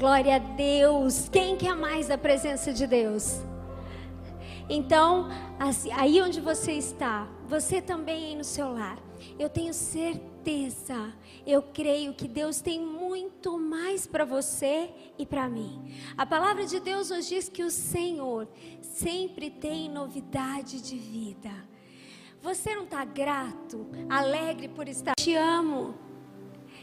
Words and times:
glória 0.00 0.36
a 0.36 0.38
Deus. 0.38 1.28
Quem 1.28 1.58
quer 1.58 1.76
mais 1.76 2.10
a 2.10 2.16
presença 2.16 2.72
de 2.72 2.86
Deus? 2.86 3.42
Então, 4.66 5.28
assim, 5.58 5.92
aí 5.92 6.22
onde 6.22 6.40
você 6.40 6.72
está, 6.72 7.28
você 7.46 7.82
também 7.82 8.28
aí 8.28 8.34
no 8.34 8.42
seu 8.42 8.72
lar, 8.72 8.98
eu 9.38 9.50
tenho 9.50 9.74
certeza, 9.74 11.12
eu 11.46 11.60
creio 11.60 12.14
que 12.14 12.26
Deus 12.26 12.62
tem 12.62 12.80
muito 12.80 13.58
mais 13.58 14.06
para 14.06 14.24
você 14.24 14.88
e 15.18 15.26
para 15.26 15.46
mim. 15.50 15.92
A 16.16 16.24
palavra 16.24 16.64
de 16.64 16.80
Deus 16.80 17.10
nos 17.10 17.28
diz 17.28 17.50
que 17.50 17.62
o 17.62 17.70
Senhor 17.70 18.48
sempre 18.80 19.50
tem 19.50 19.90
novidade 19.90 20.80
de 20.80 20.96
vida. 20.96 21.52
Você 22.40 22.74
não 22.74 22.84
está 22.84 23.04
grato, 23.04 23.86
alegre 24.08 24.66
por 24.66 24.88
estar? 24.88 25.12
Te 25.14 25.34
amo. 25.34 25.94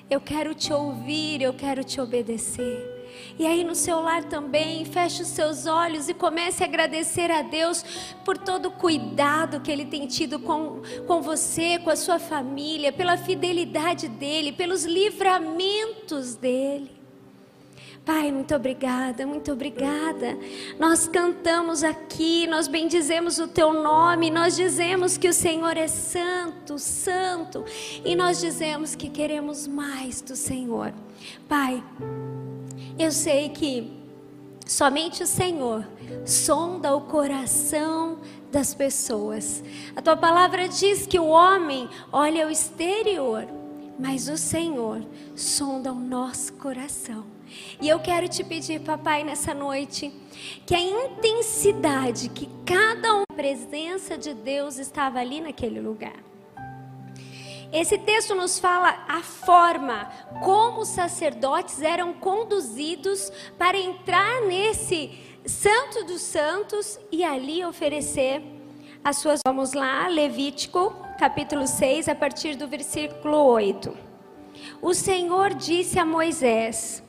Eu 0.08 0.22
quero 0.22 0.54
te 0.54 0.72
ouvir, 0.72 1.42
eu 1.42 1.54
quero 1.56 1.84
te 1.84 2.00
obedecer. 2.00 2.97
E 3.40 3.46
aí 3.46 3.64
no 3.64 3.76
seu 3.76 4.00
lar 4.02 4.24
também, 4.24 4.86
feche 4.86 5.22
os 5.22 5.30
seus 5.30 5.66
olhos 5.66 6.10
e 6.10 6.14
comece 6.14 6.64
a 6.64 6.68
agradecer 6.68 7.32
a 7.32 7.42
Deus 7.42 7.84
por 8.26 8.38
todo 8.38 8.68
o 8.68 8.72
cuidado 8.72 9.62
que 9.62 9.72
Ele 9.72 9.86
tem 9.86 10.08
tido 10.08 10.40
com, 10.40 10.82
com 11.06 11.22
você, 11.22 11.80
com 11.80 11.90
a 11.90 11.96
sua 11.96 12.20
família, 12.20 12.92
pela 12.92 13.18
fidelidade 13.18 14.08
dEle, 14.08 14.52
pelos 14.52 14.86
livramentos 14.86 16.36
dEle. 16.36 16.98
Pai, 18.08 18.32
muito 18.32 18.56
obrigada, 18.56 19.28
muito 19.28 19.52
obrigada. 19.52 20.38
Nós 20.80 21.10
cantamos 21.10 21.84
aqui, 21.84 22.48
nós 22.48 22.66
bendizemos 22.66 23.38
o 23.38 23.50
teu 23.50 23.74
nome, 23.74 24.30
nós 24.30 24.56
dizemos 24.56 25.18
que 25.18 25.28
o 25.28 25.34
Senhor 25.34 25.76
é 25.76 25.90
santo, 25.90 26.80
santo, 26.80 27.66
e 28.06 28.16
nós 28.16 28.40
dizemos 28.40 28.96
que 28.96 29.10
queremos 29.10 29.68
mais 29.68 30.22
do 30.22 30.38
Senhor. 30.38 30.94
Pai, 31.50 31.84
eu 32.98 33.12
sei 33.12 33.50
que 33.50 33.92
somente 34.66 35.24
o 35.24 35.28
Senhor 35.28 35.88
sonda 36.26 36.96
o 36.96 37.02
coração 37.02 38.20
das 38.52 38.74
pessoas. 38.74 39.64
A 39.96 40.02
tua 40.02 40.18
palavra 40.18 40.68
diz 40.68 41.06
que 41.06 41.20
o 41.20 41.28
homem 41.28 41.88
olha 42.12 42.48
o 42.48 42.52
exterior, 42.52 43.48
mas 44.00 44.28
o 44.28 44.38
Senhor 44.38 45.02
sonda 45.36 45.92
o 45.92 45.96
nosso 45.96 46.54
coração. 46.54 47.26
E 47.82 47.88
eu 47.88 48.00
quero 48.00 48.28
te 48.28 48.44
pedir, 48.44 48.82
papai, 48.82 49.24
nessa 49.24 49.54
noite, 49.54 50.12
que 50.66 50.76
a 50.76 50.82
intensidade 50.82 52.30
que 52.30 52.50
cada 52.66 53.16
um, 53.16 53.24
presença 53.36 54.18
de 54.18 54.34
Deus 54.34 54.78
estava 54.78 55.20
ali 55.20 55.40
naquele 55.40 55.80
lugar. 55.80 56.27
Esse 57.72 57.98
texto 57.98 58.34
nos 58.34 58.60
fala 58.60 59.06
a 59.08 59.22
forma 59.22 60.10
como 60.44 60.82
os 60.82 60.88
sacerdotes 60.90 61.82
eram 61.82 62.14
conduzidos 62.14 63.32
para 63.58 63.78
entrar 63.78 64.42
nesse 64.42 65.12
Santo 65.46 66.06
dos 66.06 66.22
Santos 66.22 67.00
e 67.12 67.24
ali 67.24 67.64
oferecer 67.66 68.42
as 69.04 69.18
suas. 69.18 69.42
Vamos 69.46 69.74
lá, 69.74 70.08
Levítico, 70.08 70.96
capítulo 71.20 71.68
6, 71.68 72.08
a 72.08 72.16
partir 72.16 72.56
do 72.56 72.68
versículo 72.68 73.38
8. 73.46 73.96
O 74.82 74.94
Senhor 74.94 75.54
disse 75.54 76.00
a 76.00 76.06
Moisés: 76.06 77.04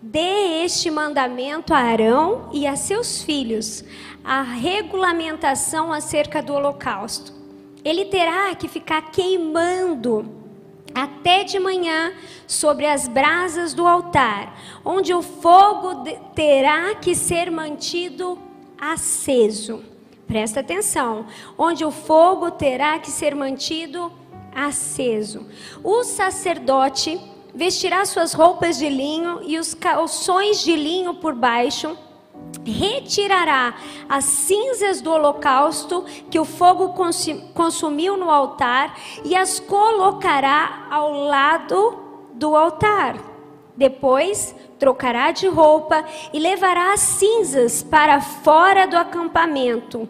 Dê 0.00 0.64
este 0.64 0.90
mandamento 0.90 1.74
a 1.74 1.78
Arão 1.78 2.48
e 2.52 2.66
a 2.66 2.74
seus 2.74 3.22
filhos, 3.22 3.84
a 4.24 4.40
regulamentação 4.42 5.92
acerca 5.92 6.42
do 6.42 6.54
holocausto. 6.54 7.39
Ele 7.84 8.04
terá 8.06 8.54
que 8.54 8.68
ficar 8.68 9.10
queimando 9.10 10.40
até 10.94 11.44
de 11.44 11.58
manhã 11.58 12.12
sobre 12.46 12.86
as 12.86 13.06
brasas 13.06 13.72
do 13.72 13.86
altar, 13.86 14.58
onde 14.84 15.14
o 15.14 15.22
fogo 15.22 16.04
terá 16.34 16.94
que 16.94 17.14
ser 17.14 17.50
mantido 17.50 18.38
aceso. 18.78 19.84
Presta 20.26 20.60
atenção, 20.60 21.26
onde 21.58 21.84
o 21.84 21.90
fogo 21.90 22.50
terá 22.50 22.98
que 22.98 23.10
ser 23.10 23.34
mantido 23.34 24.12
aceso. 24.54 25.46
O 25.82 26.04
sacerdote 26.04 27.20
vestirá 27.54 28.04
suas 28.04 28.32
roupas 28.32 28.78
de 28.78 28.88
linho 28.88 29.40
e 29.42 29.58
os 29.58 29.74
calções 29.74 30.62
de 30.62 30.76
linho 30.76 31.14
por 31.14 31.34
baixo, 31.34 31.96
retirará 32.64 33.74
as 34.08 34.24
cinzas 34.24 35.00
do 35.00 35.10
holocausto 35.10 36.04
que 36.30 36.38
o 36.38 36.44
fogo 36.44 36.94
consumiu 37.54 38.16
no 38.16 38.30
altar 38.30 38.96
e 39.24 39.34
as 39.34 39.60
colocará 39.60 40.86
ao 40.90 41.12
lado 41.12 41.98
do 42.34 42.56
altar. 42.56 43.16
Depois 43.76 44.54
trocará 44.78 45.30
de 45.30 45.46
roupa 45.46 46.04
e 46.32 46.38
levará 46.38 46.92
as 46.92 47.00
cinzas 47.00 47.82
para 47.82 48.20
fora 48.20 48.86
do 48.86 48.96
acampamento, 48.96 50.08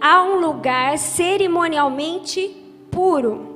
a 0.00 0.22
um 0.22 0.40
lugar 0.40 0.98
cerimonialmente 0.98 2.48
puro. 2.90 3.52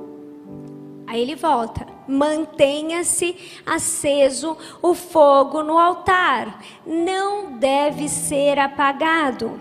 Aí 1.05 1.21
ele 1.21 1.35
volta 1.35 1.96
mantenha-se 2.07 3.61
aceso 3.65 4.57
o 4.81 4.93
fogo 4.93 5.61
no 5.63 5.77
altar, 5.77 6.63
não 6.85 7.57
deve 7.57 8.07
ser 8.07 8.57
apagado. 8.59 9.59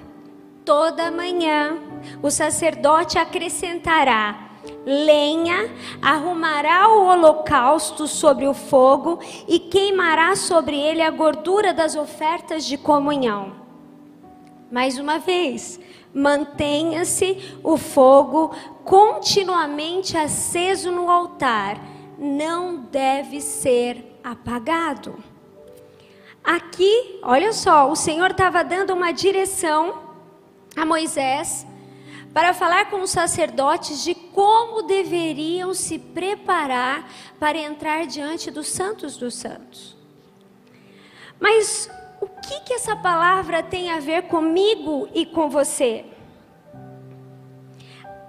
Toda 0.65 1.11
manhã 1.11 1.79
o 2.23 2.31
sacerdote 2.31 3.19
acrescentará 3.19 4.47
lenha, 4.85 5.71
arrumará 6.01 6.89
o 6.89 7.07
holocausto 7.07 8.07
sobre 8.07 8.47
o 8.47 8.55
fogo 8.55 9.19
e 9.47 9.59
queimará 9.59 10.35
sobre 10.37 10.77
ele 10.77 11.03
a 11.03 11.11
gordura 11.11 11.73
das 11.73 11.97
ofertas 11.97 12.65
de 12.65 12.77
comunhão. 12.77 13.53
Mais 14.71 14.99
uma 14.99 15.19
vez, 15.19 15.81
mantenha-se 16.13 17.59
o 17.63 17.77
fogo 17.77 18.55
continuamente 18.85 20.17
aceso 20.17 20.91
no 20.91 21.11
altar 21.11 21.96
não 22.19 22.77
deve 22.77 23.41
ser 23.41 24.19
apagado. 24.23 25.23
Aqui, 26.43 27.19
olha 27.23 27.53
só, 27.53 27.91
o 27.91 27.97
Senhor 27.97 28.31
estava 28.31 28.63
dando 28.63 28.95
uma 28.95 29.13
direção 29.13 30.03
a 30.77 30.85
Moisés 30.85 31.67
para 32.33 32.53
falar 32.53 32.91
com 32.91 33.01
os 33.01 33.11
sacerdotes 33.11 34.05
de 34.05 34.15
como 34.15 34.83
deveriam 34.83 35.73
se 35.73 35.99
preparar 35.99 37.11
para 37.41 37.59
entrar 37.59 38.07
diante 38.07 38.51
dos 38.51 38.69
santos 38.69 39.17
dos 39.17 39.35
santos. 39.35 39.97
Mas 41.41 41.91
o 42.21 42.27
que, 42.27 42.61
que 42.61 42.75
essa 42.75 42.95
palavra 42.95 43.63
tem 43.63 43.91
a 43.91 43.99
ver 43.99 44.23
comigo 44.25 45.09
e 45.15 45.27
com 45.27 45.49
você? 45.49 46.05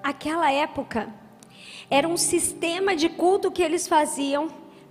Aquela 0.01 0.51
época, 0.51 1.13
era 1.89 2.07
um 2.07 2.17
sistema 2.17 2.95
de 2.95 3.09
culto 3.09 3.51
que 3.51 3.63
eles 3.63 3.87
faziam 3.87 4.49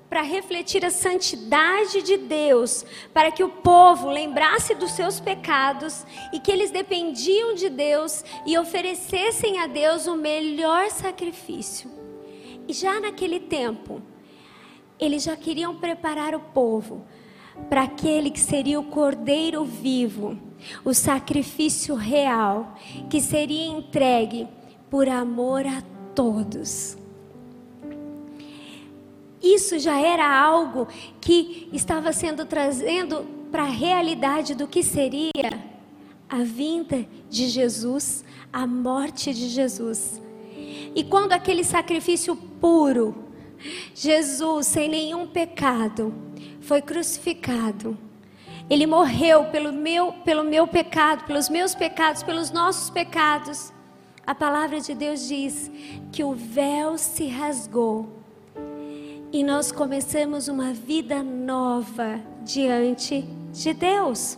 para 0.08 0.22
refletir 0.22 0.84
a 0.84 0.90
santidade 0.90 2.00
de 2.02 2.16
Deus, 2.16 2.84
para 3.12 3.30
que 3.30 3.42
o 3.42 3.48
povo 3.48 4.08
lembrasse 4.08 4.74
dos 4.74 4.92
seus 4.92 5.18
pecados 5.18 6.06
e 6.32 6.38
que 6.38 6.50
eles 6.50 6.70
dependiam 6.70 7.54
de 7.54 7.68
Deus 7.68 8.24
e 8.46 8.56
oferecessem 8.56 9.58
a 9.58 9.66
Deus 9.66 10.06
o 10.06 10.16
melhor 10.16 10.90
sacrifício. 10.90 11.90
E 12.68 12.72
já 12.72 13.00
naquele 13.00 13.40
tempo, 13.40 14.00
eles 14.98 15.24
já 15.24 15.36
queriam 15.36 15.76
preparar 15.76 16.34
o 16.34 16.40
povo 16.40 17.04
para 17.68 17.82
aquele 17.82 18.30
que 18.30 18.40
seria 18.40 18.78
o 18.78 18.84
cordeiro 18.84 19.64
vivo, 19.64 20.38
o 20.84 20.94
sacrifício 20.94 21.94
real, 21.94 22.74
que 23.10 23.20
seria 23.20 23.66
entregue 23.66 24.46
por 24.88 25.08
amor 25.08 25.66
a 25.66 25.82
todos. 26.16 26.96
Isso 29.40 29.78
já 29.78 30.00
era 30.00 30.26
algo 30.28 30.88
que 31.20 31.68
estava 31.72 32.12
sendo 32.12 32.44
trazendo 32.44 33.24
para 33.52 33.62
a 33.62 33.70
realidade 33.70 34.56
do 34.56 34.66
que 34.66 34.82
seria 34.82 35.30
a 36.28 36.38
vinda 36.38 37.06
de 37.30 37.48
Jesus, 37.48 38.24
a 38.52 38.66
morte 38.66 39.32
de 39.32 39.48
Jesus. 39.48 40.20
E 40.94 41.04
quando 41.04 41.32
aquele 41.32 41.62
sacrifício 41.62 42.34
puro, 42.34 43.14
Jesus, 43.94 44.66
sem 44.66 44.88
nenhum 44.88 45.26
pecado, 45.28 46.12
foi 46.60 46.82
crucificado. 46.82 47.96
Ele 48.68 48.86
morreu 48.86 49.44
pelo 49.44 49.72
meu, 49.72 50.12
pelo 50.24 50.42
meu 50.42 50.66
pecado, 50.66 51.24
pelos 51.24 51.48
meus 51.48 51.74
pecados, 51.74 52.24
pelos 52.24 52.50
nossos 52.50 52.90
pecados. 52.90 53.72
A 54.26 54.34
palavra 54.34 54.80
de 54.80 54.92
Deus 54.92 55.28
diz 55.28 55.70
que 56.10 56.24
o 56.24 56.34
véu 56.34 56.98
se 56.98 57.28
rasgou 57.28 58.08
e 59.32 59.44
nós 59.44 59.70
começamos 59.70 60.48
uma 60.48 60.72
vida 60.72 61.22
nova 61.22 62.20
diante 62.42 63.24
de 63.52 63.72
Deus. 63.72 64.36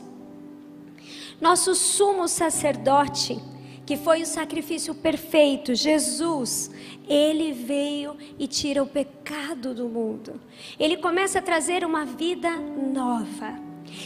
Nosso 1.41 1.75
sumo 1.75 2.29
sacerdote, 2.29 3.41
que 3.87 3.97
foi 3.97 4.21
o 4.21 4.27
sacrifício 4.27 4.95
perfeito, 4.95 5.75
Jesus, 5.75 6.71
ele 7.09 7.53
veio 7.53 8.15
e 8.39 8.47
tira 8.47 8.83
o 8.83 8.87
pecado 8.87 9.73
do 9.73 9.89
mundo. 9.89 10.39
Ele 10.79 10.99
começa 10.99 11.39
a 11.39 11.43
trazer 11.43 11.83
uma 11.83 12.05
vida 12.05 12.51
nova. 12.57 13.55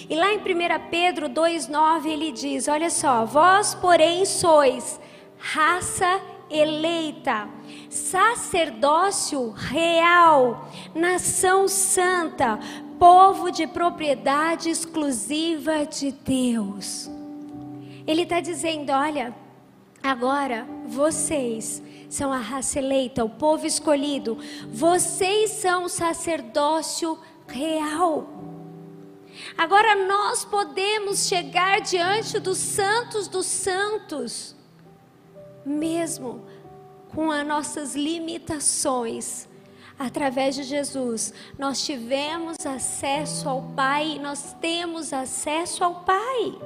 E 0.09 0.15
lá 0.15 0.33
em 0.33 0.39
1 0.39 0.43
Pedro 0.93 1.29
2,9 1.29 2.07
ele 2.07 2.31
diz: 2.31 2.69
Olha 2.69 2.89
só, 2.89 3.25
vós, 3.25 3.75
porém, 3.75 4.25
sois 4.25 5.01
raça 5.43 6.21
eleita, 6.49 7.49
sacerdócio 7.91 9.51
real, 9.51 10.71
nação 10.95 11.67
santa, 11.67 12.61
povo 12.99 13.51
de 13.51 13.67
propriedade 13.67 14.71
exclusiva 14.71 15.85
de 15.85 16.13
Deus. 16.13 17.11
Ele 18.07 18.23
está 18.23 18.41
dizendo: 18.41 18.93
olha, 18.93 19.35
agora 20.01 20.67
vocês 20.87 21.83
são 22.09 22.33
a 22.33 22.39
raça 22.39 22.79
eleita, 22.79 23.25
o 23.25 23.31
povo 23.31 23.67
escolhido, 23.67 24.39
vocês 24.69 25.51
são 25.51 25.85
o 25.85 25.89
sacerdócio 25.89 27.19
real. 27.49 28.29
Agora 29.57 30.07
nós 30.07 30.45
podemos 30.45 31.27
chegar 31.27 31.81
diante 31.81 32.39
dos 32.39 32.59
santos 32.59 33.27
dos 33.27 33.47
santos, 33.47 34.55
mesmo 35.65 36.45
com 37.15 37.31
as 37.31 37.47
nossas 37.47 37.95
limitações, 37.95 39.49
através 39.99 40.55
de 40.55 40.63
Jesus, 40.63 41.33
nós 41.59 41.85
tivemos 41.85 42.57
acesso 42.67 43.49
ao 43.49 43.63
Pai, 43.77 44.19
nós 44.21 44.57
temos 44.61 45.13
acesso 45.13 45.85
ao 45.85 45.97
Pai. 45.97 46.59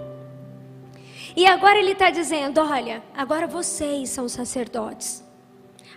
E 1.36 1.46
agora 1.46 1.78
ele 1.78 1.92
está 1.92 2.10
dizendo: 2.10 2.60
olha, 2.60 3.02
agora 3.14 3.46
vocês 3.46 4.10
são 4.10 4.28
sacerdotes. 4.28 5.24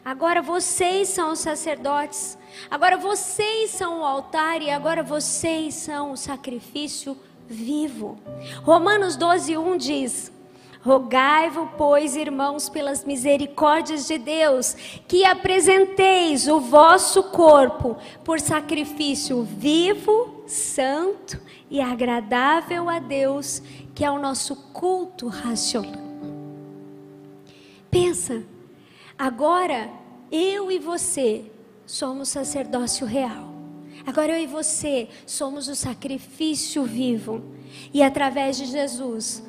Agora 0.03 0.41
vocês 0.41 1.09
são 1.09 1.33
os 1.33 1.39
sacerdotes. 1.39 2.37
Agora 2.69 2.97
vocês 2.97 3.71
são 3.71 3.99
o 4.01 4.03
altar 4.03 4.61
e 4.61 4.69
agora 4.69 5.03
vocês 5.03 5.75
são 5.75 6.11
o 6.11 6.17
sacrifício 6.17 7.17
vivo. 7.47 8.17
Romanos 8.63 9.15
12, 9.15 9.57
1 9.57 9.77
diz: 9.77 10.31
Rogai-vos, 10.81 11.69
pois, 11.77 12.15
irmãos, 12.15 12.69
pelas 12.69 13.03
misericórdias 13.03 14.07
de 14.07 14.17
Deus, 14.17 14.73
que 15.07 15.25
apresenteis 15.25 16.47
o 16.47 16.61
vosso 16.61 17.23
corpo 17.23 17.97
por 18.23 18.39
sacrifício 18.39 19.43
vivo, 19.43 20.43
santo 20.47 21.39
e 21.69 21.81
agradável 21.81 22.89
a 22.89 22.97
Deus, 22.99 23.61
que 23.93 24.05
é 24.05 24.09
o 24.09 24.19
nosso 24.19 24.55
culto 24.71 25.27
racional. 25.27 26.09
Pensa, 27.91 28.43
agora 29.17 29.89
eu 30.31 30.71
e 30.71 30.79
você 30.79 31.51
somos 31.85 32.29
sacerdócio 32.29 33.05
real. 33.05 33.49
Agora 34.05 34.31
eu 34.31 34.41
e 34.41 34.47
você 34.47 35.09
somos 35.25 35.67
o 35.67 35.75
sacrifício 35.75 36.83
vivo. 36.83 37.43
E 37.93 38.01
através 38.01 38.57
de 38.57 38.65
Jesus, 38.65 39.43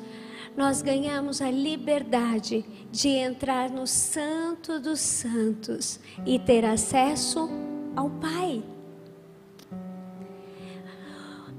nós 0.55 0.81
ganhamos 0.81 1.41
a 1.41 1.49
liberdade 1.49 2.65
de 2.91 3.09
entrar 3.09 3.69
no 3.69 3.87
Santo 3.87 4.79
dos 4.79 4.99
Santos 4.99 5.99
e 6.25 6.37
ter 6.37 6.65
acesso 6.65 7.49
ao 7.95 8.09
Pai. 8.09 8.63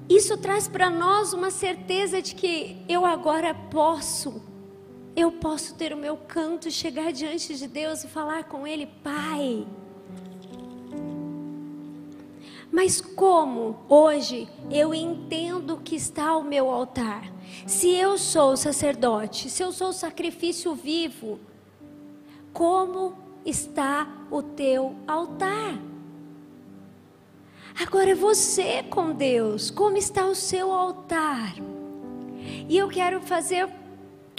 Isso 0.09 0.37
traz 0.37 0.69
para 0.69 0.91
nós 0.91 1.33
uma 1.33 1.51
certeza 1.51 2.21
de 2.21 2.35
que 2.35 2.85
eu 2.89 3.07
agora 3.07 3.55
posso, 3.55 4.43
eu 5.17 5.33
posso 5.33 5.75
ter 5.75 5.93
o 5.93 5.97
meu 5.97 6.17
canto, 6.17 6.71
chegar 6.71 7.13
diante 7.13 7.55
de 7.57 7.67
Deus 7.67 8.05
e 8.05 8.09
falar 8.09 8.45
com 8.45 8.67
Ele, 8.67 8.87
Pai. 9.03 9.67
Mas 12.73 13.03
como 13.03 13.85
hoje 13.87 14.49
eu 14.71 14.95
entendo 14.95 15.77
que 15.85 15.95
está 15.95 16.35
o 16.35 16.43
meu 16.43 16.71
altar? 16.71 17.31
Se 17.67 17.91
eu 17.91 18.17
sou 18.17 18.57
sacerdote, 18.57 19.51
se 19.51 19.63
eu 19.63 19.71
sou 19.71 19.93
sacrifício 19.93 20.75
vivo, 20.75 21.39
como 22.51 23.15
está 23.45 24.09
o 24.31 24.43
teu 24.43 24.97
altar? 25.07 25.79
Agora 27.79 28.11
é 28.11 28.15
você 28.15 28.83
com 28.85 29.13
Deus, 29.13 29.71
como 29.71 29.99
está 29.99 30.25
o 30.25 30.35
seu 30.35 30.73
altar? 30.73 31.55
E 32.69 32.77
eu 32.77 32.89
quero 32.89 33.21
fazer 33.21 33.69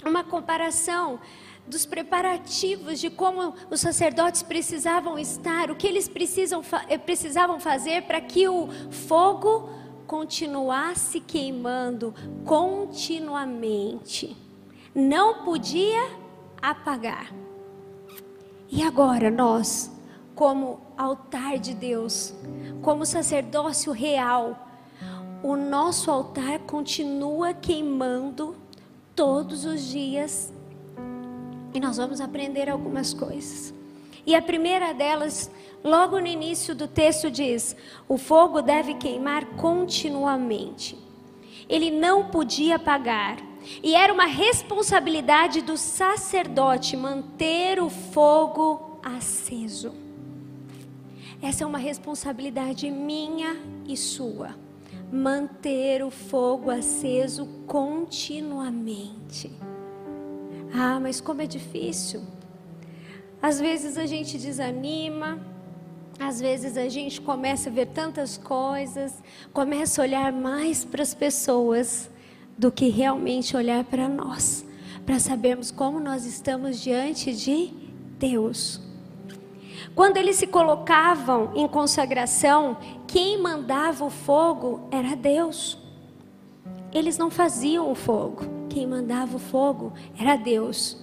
uma 0.04 0.24
comparação 0.24 1.20
dos 1.66 1.86
preparativos 1.86 3.00
de 3.00 3.08
como 3.08 3.54
os 3.70 3.80
sacerdotes 3.80 4.42
precisavam 4.42 5.18
estar, 5.18 5.70
o 5.70 5.76
que 5.76 5.86
eles 5.86 6.06
precisam, 6.08 6.62
eh, 6.88 6.98
precisavam 6.98 7.58
fazer 7.58 8.02
para 8.02 8.20
que 8.20 8.46
o 8.46 8.68
fogo 8.90 9.70
continuasse 10.06 11.20
queimando 11.20 12.14
continuamente. 12.44 14.36
Não 14.94 15.42
podia 15.44 16.06
apagar. 16.60 17.32
E 18.70 18.82
agora 18.82 19.30
nós, 19.30 19.90
como 20.34 20.80
altar 20.96 21.58
de 21.58 21.74
Deus, 21.74 22.34
como 22.82 23.06
sacerdócio 23.06 23.92
real, 23.92 24.68
o 25.42 25.56
nosso 25.56 26.10
altar 26.10 26.60
continua 26.60 27.52
queimando 27.52 28.56
todos 29.14 29.64
os 29.64 29.82
dias 29.82 30.53
e 31.74 31.80
nós 31.80 31.96
vamos 31.96 32.20
aprender 32.20 32.70
algumas 32.70 33.12
coisas. 33.12 33.74
E 34.24 34.34
a 34.34 34.40
primeira 34.40 34.94
delas, 34.94 35.50
logo 35.82 36.18
no 36.18 36.26
início 36.26 36.74
do 36.74 36.88
texto, 36.88 37.30
diz: 37.30 37.76
o 38.08 38.16
fogo 38.16 38.62
deve 38.62 38.94
queimar 38.94 39.44
continuamente. 39.56 40.96
Ele 41.68 41.90
não 41.90 42.28
podia 42.28 42.76
apagar. 42.76 43.36
E 43.82 43.94
era 43.94 44.12
uma 44.12 44.26
responsabilidade 44.26 45.62
do 45.62 45.76
sacerdote 45.76 46.96
manter 46.96 47.82
o 47.82 47.88
fogo 47.88 49.00
aceso. 49.02 49.94
Essa 51.40 51.64
é 51.64 51.66
uma 51.66 51.78
responsabilidade 51.78 52.90
minha 52.90 53.56
e 53.86 53.96
sua. 53.96 54.54
Manter 55.10 56.02
o 56.04 56.10
fogo 56.10 56.70
aceso 56.70 57.46
continuamente. 57.66 59.50
Ah, 60.76 60.98
mas 60.98 61.20
como 61.20 61.40
é 61.40 61.46
difícil. 61.46 62.20
Às 63.40 63.60
vezes 63.60 63.96
a 63.96 64.06
gente 64.06 64.36
desanima, 64.36 65.38
às 66.18 66.40
vezes 66.40 66.76
a 66.76 66.88
gente 66.88 67.20
começa 67.20 67.70
a 67.70 67.72
ver 67.72 67.86
tantas 67.86 68.36
coisas, 68.36 69.22
começa 69.52 70.02
a 70.02 70.04
olhar 70.04 70.32
mais 70.32 70.84
para 70.84 71.00
as 71.00 71.14
pessoas 71.14 72.10
do 72.58 72.72
que 72.72 72.88
realmente 72.88 73.56
olhar 73.56 73.84
para 73.84 74.08
nós, 74.08 74.66
para 75.06 75.20
sabermos 75.20 75.70
como 75.70 76.00
nós 76.00 76.26
estamos 76.26 76.80
diante 76.80 77.32
de 77.32 77.72
Deus. 78.18 78.80
Quando 79.94 80.16
eles 80.16 80.34
se 80.34 80.48
colocavam 80.48 81.52
em 81.54 81.68
consagração, 81.68 82.76
quem 83.06 83.40
mandava 83.40 84.04
o 84.04 84.10
fogo 84.10 84.88
era 84.90 85.14
Deus. 85.14 85.78
Eles 86.92 87.16
não 87.16 87.30
faziam 87.30 87.92
o 87.92 87.94
fogo 87.94 88.63
quem 88.74 88.88
mandava 88.88 89.36
o 89.36 89.38
fogo 89.38 89.92
era 90.18 90.34
Deus. 90.34 90.96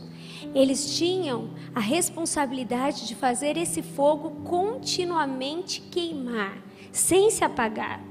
Eles 0.54 0.98
tinham 0.98 1.52
a 1.74 1.80
responsabilidade 1.80 3.08
de 3.08 3.16
fazer 3.16 3.56
esse 3.56 3.82
fogo 3.82 4.42
continuamente 4.44 5.80
queimar, 5.80 6.58
sem 6.92 7.32
se 7.32 7.46
apagar. 7.46 8.04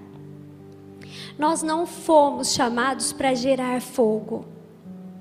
Nós 1.39 1.63
não 1.63 1.87
fomos 1.87 2.55
chamados 2.55 3.13
para 3.13 3.35
gerar 3.35 3.83
fogo. 3.83 4.47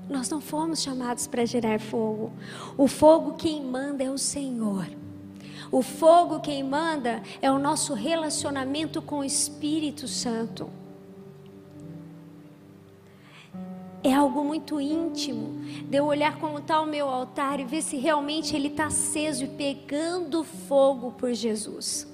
Nós 0.08 0.30
não 0.30 0.40
fomos 0.40 0.80
chamados 0.80 1.26
para 1.26 1.44
gerar 1.44 1.78
fogo. 1.78 2.32
O 2.78 2.88
fogo 2.88 3.34
quem 3.34 3.62
manda 3.62 4.02
é 4.02 4.10
o 4.10 4.16
Senhor. 4.16 4.86
O 5.70 5.82
fogo 5.82 6.40
quem 6.40 6.64
manda 6.64 7.22
é 7.42 7.50
o 7.50 7.58
nosso 7.58 7.92
relacionamento 7.92 9.02
com 9.02 9.18
o 9.18 9.24
Espírito 9.24 10.08
Santo. 10.08 10.79
É 14.02 14.14
algo 14.14 14.42
muito 14.42 14.80
íntimo, 14.80 15.60
de 15.84 15.98
eu 15.98 16.06
olhar 16.06 16.38
como 16.38 16.58
está 16.58 16.80
o 16.80 16.86
meu 16.86 17.08
altar 17.08 17.60
e 17.60 17.64
ver 17.64 17.82
se 17.82 17.96
realmente 17.96 18.56
ele 18.56 18.68
está 18.68 18.86
aceso 18.86 19.44
e 19.44 19.48
pegando 19.48 20.42
fogo 20.42 21.12
por 21.12 21.32
Jesus. 21.34 22.08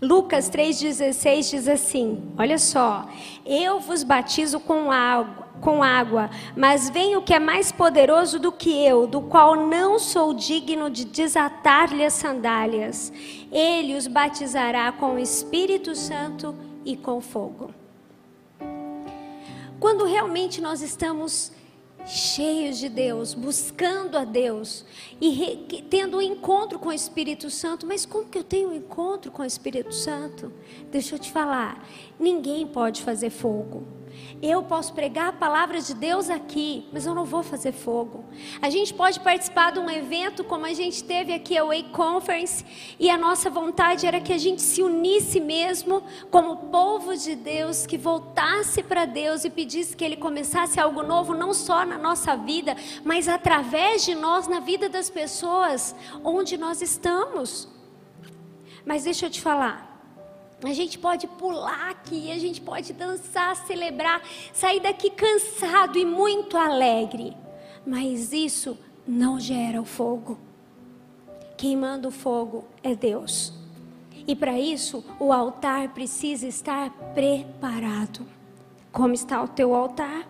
Lucas 0.00 0.50
3,16 0.50 1.50
diz 1.50 1.68
assim: 1.68 2.22
Olha 2.38 2.58
só, 2.58 3.06
eu 3.44 3.80
vos 3.80 4.02
batizo 4.02 4.58
com 4.60 4.90
água, 4.90 5.46
com 5.60 5.82
água, 5.82 6.30
mas 6.56 6.90
vem 6.90 7.16
o 7.16 7.22
que 7.22 7.34
é 7.34 7.38
mais 7.38 7.70
poderoso 7.70 8.38
do 8.38 8.50
que 8.50 8.70
eu, 8.84 9.06
do 9.06 9.20
qual 9.20 9.54
não 9.54 9.98
sou 9.98 10.34
digno 10.34 10.90
de 10.90 11.04
desatar-lhe 11.04 12.04
as 12.04 12.14
sandálias. 12.14 13.12
Ele 13.52 13.94
os 13.94 14.06
batizará 14.06 14.90
com 14.92 15.14
o 15.14 15.18
Espírito 15.18 15.94
Santo 15.94 16.54
e 16.84 16.96
com 16.96 17.20
fogo. 17.20 17.83
Quando 19.84 20.06
realmente 20.06 20.62
nós 20.62 20.80
estamos 20.80 21.52
cheios 22.06 22.78
de 22.78 22.88
Deus, 22.88 23.34
buscando 23.34 24.16
a 24.16 24.24
Deus 24.24 24.82
e 25.20 25.28
re, 25.28 25.84
tendo 25.90 26.16
um 26.16 26.22
encontro 26.22 26.78
com 26.78 26.88
o 26.88 26.92
Espírito 26.92 27.50
Santo. 27.50 27.86
Mas 27.86 28.06
como 28.06 28.24
que 28.24 28.38
eu 28.38 28.42
tenho 28.42 28.70
um 28.70 28.74
encontro 28.74 29.30
com 29.30 29.42
o 29.42 29.44
Espírito 29.44 29.92
Santo? 29.92 30.50
Deixa 30.90 31.16
eu 31.16 31.18
te 31.18 31.30
falar: 31.30 31.86
ninguém 32.18 32.66
pode 32.66 33.02
fazer 33.02 33.28
fogo. 33.28 33.86
Eu 34.42 34.62
posso 34.62 34.92
pregar 34.92 35.28
a 35.28 35.32
palavra 35.32 35.80
de 35.80 35.94
Deus 35.94 36.28
aqui, 36.28 36.86
mas 36.92 37.06
eu 37.06 37.14
não 37.14 37.24
vou 37.24 37.42
fazer 37.42 37.72
fogo. 37.72 38.24
A 38.60 38.68
gente 38.68 38.92
pode 38.92 39.20
participar 39.20 39.72
de 39.72 39.78
um 39.78 39.88
evento 39.88 40.44
como 40.44 40.66
a 40.66 40.72
gente 40.72 41.02
teve 41.02 41.32
aqui, 41.32 41.56
a 41.56 41.64
Way 41.64 41.84
Conference, 41.84 42.64
e 42.98 43.08
a 43.08 43.16
nossa 43.16 43.48
vontade 43.48 44.06
era 44.06 44.20
que 44.20 44.32
a 44.32 44.38
gente 44.38 44.60
se 44.60 44.82
unisse 44.82 45.40
mesmo 45.40 46.02
como 46.30 46.68
povo 46.68 47.16
de 47.16 47.34
Deus, 47.34 47.86
que 47.86 47.96
voltasse 47.96 48.82
para 48.82 49.04
Deus 49.04 49.44
e 49.44 49.50
pedisse 49.50 49.96
que 49.96 50.04
Ele 50.04 50.16
começasse 50.16 50.78
algo 50.78 51.02
novo, 51.02 51.34
não 51.34 51.54
só 51.54 51.84
na 51.86 51.96
nossa 51.96 52.36
vida, 52.36 52.76
mas 53.04 53.28
através 53.28 54.04
de 54.04 54.14
nós, 54.14 54.46
na 54.46 54.60
vida 54.60 54.88
das 54.88 55.08
pessoas 55.08 55.94
onde 56.22 56.58
nós 56.58 56.82
estamos. 56.82 57.68
Mas 58.84 59.04
deixa 59.04 59.26
eu 59.26 59.30
te 59.30 59.40
falar. 59.40 59.93
A 60.66 60.72
gente 60.72 60.98
pode 60.98 61.26
pular 61.26 61.90
aqui, 61.90 62.30
a 62.32 62.38
gente 62.38 62.60
pode 62.60 62.92
dançar, 62.92 63.54
celebrar, 63.66 64.22
sair 64.52 64.80
daqui 64.80 65.10
cansado 65.10 65.98
e 65.98 66.04
muito 66.04 66.56
alegre. 66.56 67.36
Mas 67.86 68.32
isso 68.32 68.78
não 69.06 69.38
gera 69.38 69.80
o 69.80 69.84
fogo. 69.84 70.38
Quem 71.56 71.76
manda 71.76 72.08
o 72.08 72.10
fogo 72.10 72.64
é 72.82 72.94
Deus. 72.94 73.52
E 74.26 74.34
para 74.34 74.58
isso, 74.58 75.04
o 75.20 75.32
altar 75.32 75.88
precisa 75.90 76.46
estar 76.46 76.90
preparado. 77.14 78.26
Como 78.90 79.12
está 79.12 79.42
o 79.42 79.48
teu 79.48 79.74
altar? 79.74 80.28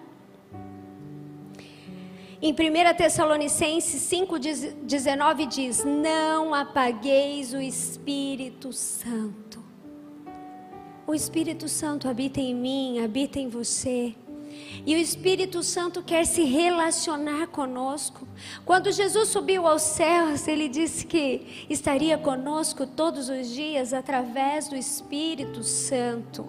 Em 2.43 2.53
1 2.53 2.95
Tessalonicenses 2.97 4.03
5,19 4.03 5.49
diz: 5.49 5.85
Não 5.85 6.53
apagueis 6.53 7.55
o 7.55 7.61
Espírito 7.61 8.73
Santo. 8.73 9.64
O 11.07 11.15
Espírito 11.15 11.69
Santo 11.69 12.09
habita 12.09 12.41
em 12.41 12.55
mim, 12.55 12.99
habita 13.05 13.39
em 13.39 13.49
você. 13.49 14.15
E 14.87 14.95
o 14.95 14.99
Espírito 14.99 15.63
Santo 15.63 16.03
quer 16.03 16.25
se 16.25 16.45
relacionar 16.45 17.49
conosco. 17.49 18.27
Quando 18.65 18.91
Jesus 18.91 19.29
subiu 19.29 19.67
aos 19.67 19.83
céus, 19.83 20.49
ele 20.49 20.69
disse 20.69 21.07
que 21.07 21.67
estaria 21.69 22.17
conosco 22.17 22.87
todos 22.87 23.29
os 23.29 23.51
dias 23.51 23.93
através 23.93 24.69
do 24.69 24.77
Espírito 24.77 25.63
Santo. 25.63 26.47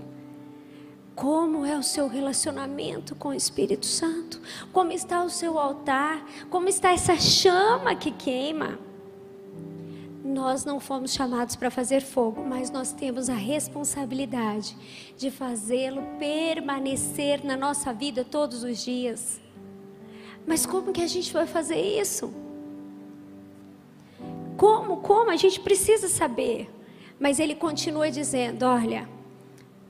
Como 1.15 1.65
é 1.65 1.77
o 1.77 1.83
seu 1.83 2.07
relacionamento 2.07 3.15
com 3.15 3.29
o 3.29 3.33
Espírito 3.33 3.85
Santo? 3.85 4.41
Como 4.71 4.91
está 4.91 5.24
o 5.24 5.29
seu 5.29 5.57
altar? 5.57 6.25
Como 6.50 6.67
está 6.67 6.91
essa 6.91 7.17
chama 7.17 7.95
que 7.95 8.12
queima? 8.12 8.77
Nós 10.25 10.65
não 10.65 10.79
fomos 10.79 11.13
chamados 11.13 11.55
para 11.55 11.70
fazer 11.70 12.01
fogo, 12.01 12.44
mas 12.44 12.72
nós 12.72 12.91
temos 12.91 13.29
a 13.29 13.36
responsabilidade 13.36 14.75
de 15.15 15.29
fazê-lo 15.29 16.01
permanecer 16.17 17.46
na 17.46 17.55
nossa 17.55 17.94
vida 17.94 18.24
todos 18.24 18.63
os 18.63 18.84
dias. 18.84 19.39
Mas 20.48 20.65
como 20.65 20.91
que 20.91 21.03
a 21.03 21.08
gente 21.08 21.32
vai 21.32 21.46
fazer 21.46 21.79
isso? 21.79 22.34
Como? 24.58 24.98
Como? 24.98 25.29
A 25.29 25.36
gente 25.36 25.60
precisa 25.60 26.08
saber. 26.08 26.74
Mas 27.20 27.39
ele 27.39 27.53
continua 27.53 28.10
dizendo: 28.10 28.63
olha, 28.65 29.08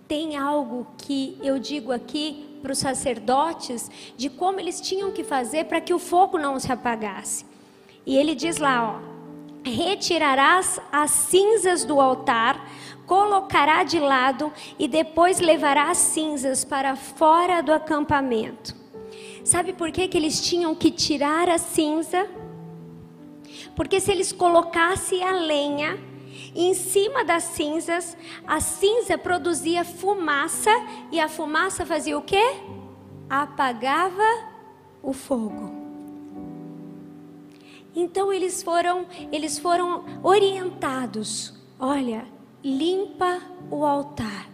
tem 0.06 0.36
algo 0.36 0.86
que 0.98 1.38
eu 1.42 1.58
digo 1.58 1.94
aqui 1.94 2.60
para 2.62 2.74
os 2.74 2.78
sacerdotes 2.78 3.90
de 4.18 4.30
como 4.30 4.60
eles 4.60 4.82
tinham 4.82 5.14
que 5.14 5.24
fazer 5.24 5.66
para 5.66 5.80
que 5.80 5.94
o 5.94 6.00
fogo 6.00 6.38
não 6.38 6.60
se 6.60 6.72
apagasse. 6.74 7.46
E 8.06 8.18
ele 8.18 8.36
diz 8.36 8.58
lá, 8.58 9.00
ó 9.02 9.15
retirarás 9.66 10.80
as 10.92 11.12
cinzas 11.12 11.84
do 11.84 12.00
altar, 12.00 12.70
colocará 13.06 13.84
de 13.84 14.00
lado 14.00 14.52
e 14.78 14.88
depois 14.88 15.40
levará 15.40 15.90
as 15.90 15.98
cinzas 15.98 16.64
para 16.64 16.96
fora 16.96 17.62
do 17.62 17.72
acampamento. 17.72 18.76
Sabe 19.44 19.74
por 19.74 19.92
que, 19.92 20.08
que 20.08 20.18
eles 20.18 20.42
tinham 20.42 20.74
que 20.74 20.90
tirar 20.90 21.50
a 21.50 21.58
cinza? 21.58 22.28
Porque 23.76 24.00
se 24.00 24.12
eles 24.12 24.32
colocassem 24.32 25.24
a 25.24 25.34
lenha 25.34 26.00
em 26.56 26.74
cima 26.74 27.24
das 27.24 27.44
cinzas, 27.44 28.18
a 28.48 28.60
cinza 28.60 29.18
produzia 29.18 29.84
fumaça 29.84 30.72
e 31.12 31.20
a 31.20 31.28
fumaça 31.30 31.86
fazia 31.86 32.18
o 32.18 32.22
quê? 32.22 32.56
Apagava 33.30 34.24
o 35.04 35.14
fogo. 35.14 35.85
Então 37.96 38.34
eles 38.34 38.62
foram, 38.62 39.06
eles 39.32 39.58
foram 39.58 40.04
orientados. 40.22 41.54
Olha, 41.80 42.28
limpa 42.64 43.42
o 43.72 43.86
altar. 43.86 44.50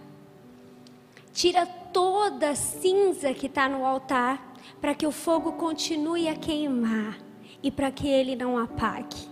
Tira 1.34 1.66
toda 1.66 2.52
a 2.52 2.56
cinza 2.56 3.34
que 3.34 3.48
está 3.48 3.68
no 3.68 3.86
altar, 3.86 4.54
para 4.80 4.94
que 4.94 5.08
o 5.08 5.12
fogo 5.12 5.54
continue 5.54 6.28
a 6.28 6.36
queimar 6.36 7.18
e 7.64 7.72
para 7.72 7.92
que 7.92 8.08
ele 8.08 8.36
não 8.36 8.58
apague. 8.58 9.30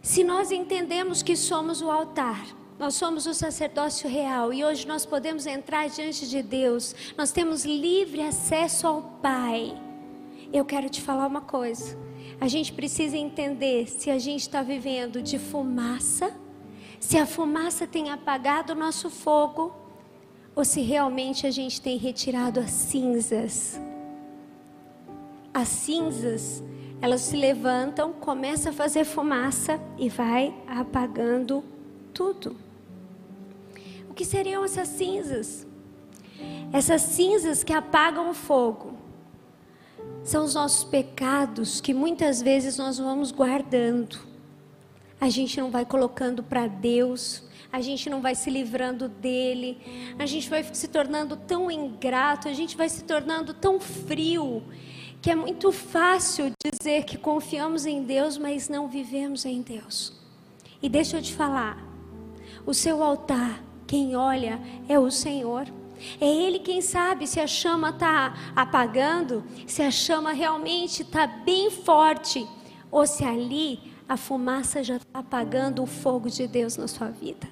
Se 0.00 0.22
nós 0.24 0.50
entendemos 0.50 1.22
que 1.22 1.36
somos 1.36 1.80
o 1.80 1.90
altar, 1.90 2.44
nós 2.78 2.94
somos 2.94 3.26
o 3.26 3.34
sacerdócio 3.34 4.08
real 4.08 4.52
e 4.52 4.64
hoje 4.64 4.86
nós 4.86 5.06
podemos 5.06 5.46
entrar 5.46 5.88
diante 5.88 6.28
de 6.28 6.42
Deus, 6.42 6.94
nós 7.16 7.30
temos 7.30 7.64
livre 7.64 8.20
acesso 8.20 8.86
ao 8.86 9.02
Pai 9.22 9.80
eu 10.52 10.64
quero 10.64 10.88
te 10.90 11.00
falar 11.00 11.26
uma 11.26 11.40
coisa. 11.40 11.98
A 12.40 12.46
gente 12.46 12.72
precisa 12.72 13.16
entender 13.16 13.88
se 13.88 14.10
a 14.10 14.18
gente 14.18 14.42
está 14.42 14.62
vivendo 14.62 15.22
de 15.22 15.38
fumaça, 15.38 16.34
se 17.00 17.16
a 17.16 17.26
fumaça 17.26 17.86
tem 17.86 18.10
apagado 18.10 18.72
o 18.72 18.76
nosso 18.76 19.08
fogo, 19.08 19.74
ou 20.54 20.64
se 20.64 20.82
realmente 20.82 21.46
a 21.46 21.50
gente 21.50 21.80
tem 21.80 21.96
retirado 21.96 22.60
as 22.60 22.70
cinzas. 22.70 23.80
As 25.54 25.68
cinzas, 25.68 26.62
elas 27.00 27.22
se 27.22 27.36
levantam, 27.36 28.12
começa 28.12 28.70
a 28.70 28.72
fazer 28.72 29.04
fumaça 29.04 29.80
e 29.98 30.08
vai 30.08 30.54
apagando 30.66 31.64
tudo. 32.12 32.56
O 34.10 34.14
que 34.14 34.24
seriam 34.24 34.64
essas 34.64 34.88
cinzas? 34.88 35.66
Essas 36.72 37.02
cinzas 37.02 37.64
que 37.64 37.72
apagam 37.72 38.28
o 38.28 38.34
fogo 38.34 39.01
são 40.22 40.44
os 40.44 40.54
nossos 40.54 40.84
pecados 40.84 41.80
que 41.80 41.92
muitas 41.92 42.40
vezes 42.40 42.76
nós 42.76 42.98
vamos 42.98 43.30
guardando. 43.30 44.18
A 45.20 45.28
gente 45.28 45.58
não 45.60 45.70
vai 45.70 45.84
colocando 45.84 46.42
para 46.42 46.66
Deus, 46.66 47.42
a 47.72 47.80
gente 47.80 48.10
não 48.10 48.20
vai 48.20 48.34
se 48.34 48.50
livrando 48.50 49.08
dele, 49.08 49.78
a 50.18 50.26
gente 50.26 50.48
vai 50.50 50.62
se 50.62 50.88
tornando 50.88 51.36
tão 51.36 51.70
ingrato, 51.70 52.48
a 52.48 52.52
gente 52.52 52.76
vai 52.76 52.88
se 52.88 53.02
tornando 53.04 53.54
tão 53.54 53.80
frio, 53.80 54.62
que 55.20 55.30
é 55.30 55.34
muito 55.34 55.72
fácil 55.72 56.52
dizer 56.62 57.04
que 57.04 57.16
confiamos 57.16 57.86
em 57.86 58.02
Deus, 58.02 58.36
mas 58.36 58.68
não 58.68 58.88
vivemos 58.88 59.44
em 59.44 59.62
Deus. 59.62 60.12
E 60.82 60.88
deixa 60.88 61.16
eu 61.16 61.22
te 61.22 61.32
falar, 61.32 61.78
o 62.66 62.74
seu 62.74 63.02
altar, 63.02 63.62
quem 63.86 64.16
olha 64.16 64.60
é 64.88 64.98
o 64.98 65.10
Senhor. 65.10 65.66
É 66.20 66.26
Ele 66.26 66.58
quem 66.58 66.80
sabe 66.80 67.26
se 67.26 67.40
a 67.40 67.46
chama 67.46 67.90
está 67.90 68.34
apagando, 68.54 69.44
se 69.66 69.82
a 69.82 69.90
chama 69.90 70.32
realmente 70.32 71.02
está 71.02 71.26
bem 71.26 71.70
forte, 71.70 72.46
ou 72.90 73.06
se 73.06 73.24
ali 73.24 73.92
a 74.08 74.16
fumaça 74.16 74.82
já 74.82 74.96
está 74.96 75.20
apagando 75.20 75.82
o 75.82 75.86
fogo 75.86 76.28
de 76.28 76.46
Deus 76.46 76.76
na 76.76 76.86
sua 76.86 77.08
vida. 77.08 77.48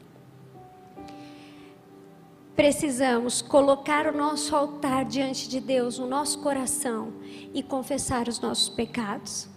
Precisamos 2.54 3.40
colocar 3.40 4.06
o 4.06 4.14
nosso 4.16 4.54
altar 4.54 5.06
diante 5.06 5.48
de 5.48 5.60
Deus, 5.60 5.98
no 5.98 6.06
nosso 6.06 6.40
coração, 6.40 7.14
e 7.54 7.62
confessar 7.62 8.28
os 8.28 8.38
nossos 8.38 8.68
pecados. 8.68 9.48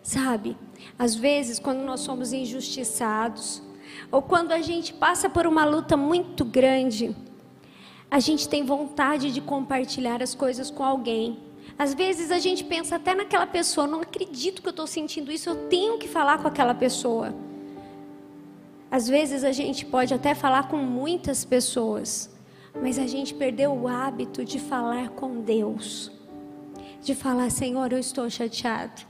Sabe, 0.00 0.56
às 0.96 1.16
vezes, 1.16 1.58
quando 1.58 1.80
nós 1.80 2.00
somos 2.00 2.32
injustiçados, 2.32 3.60
ou 4.12 4.22
quando 4.22 4.52
a 4.52 4.60
gente 4.60 4.92
passa 4.94 5.28
por 5.28 5.46
uma 5.46 5.64
luta 5.64 5.96
muito 5.96 6.44
grande, 6.44 7.16
a 8.10 8.20
gente 8.20 8.48
tem 8.48 8.64
vontade 8.64 9.32
de 9.32 9.40
compartilhar 9.40 10.22
as 10.22 10.34
coisas 10.34 10.70
com 10.70 10.84
alguém. 10.84 11.38
Às 11.78 11.92
vezes 11.92 12.30
a 12.30 12.38
gente 12.38 12.64
pensa 12.64 12.96
até 12.96 13.14
naquela 13.14 13.46
pessoa, 13.46 13.86
não 13.86 14.00
acredito 14.00 14.62
que 14.62 14.68
eu 14.68 14.70
estou 14.70 14.86
sentindo 14.86 15.30
isso, 15.32 15.50
eu 15.50 15.68
tenho 15.68 15.98
que 15.98 16.08
falar 16.08 16.38
com 16.38 16.48
aquela 16.48 16.74
pessoa. 16.74 17.34
Às 18.90 19.08
vezes 19.08 19.44
a 19.44 19.52
gente 19.52 19.84
pode 19.84 20.14
até 20.14 20.34
falar 20.34 20.68
com 20.68 20.76
muitas 20.76 21.44
pessoas, 21.44 22.30
mas 22.80 22.98
a 22.98 23.06
gente 23.06 23.34
perdeu 23.34 23.72
o 23.72 23.88
hábito 23.88 24.44
de 24.44 24.60
falar 24.60 25.10
com 25.10 25.40
Deus. 25.40 26.10
De 27.02 27.14
falar, 27.14 27.50
Senhor, 27.50 27.92
eu 27.92 27.98
estou 27.98 28.30
chateado. 28.30 29.02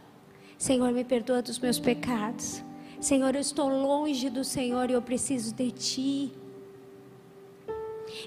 Senhor, 0.59 0.91
me 0.93 1.05
perdoa 1.05 1.43
dos 1.43 1.59
meus 1.59 1.79
pecados. 1.79 2.63
Senhor, 2.99 3.35
eu 3.35 3.41
estou 3.41 3.69
longe 3.69 4.31
do 4.31 4.43
Senhor 4.43 4.91
e 4.91 4.95
eu 4.95 5.03
preciso 5.03 5.55
de 5.55 5.71
Ti. 5.71 6.33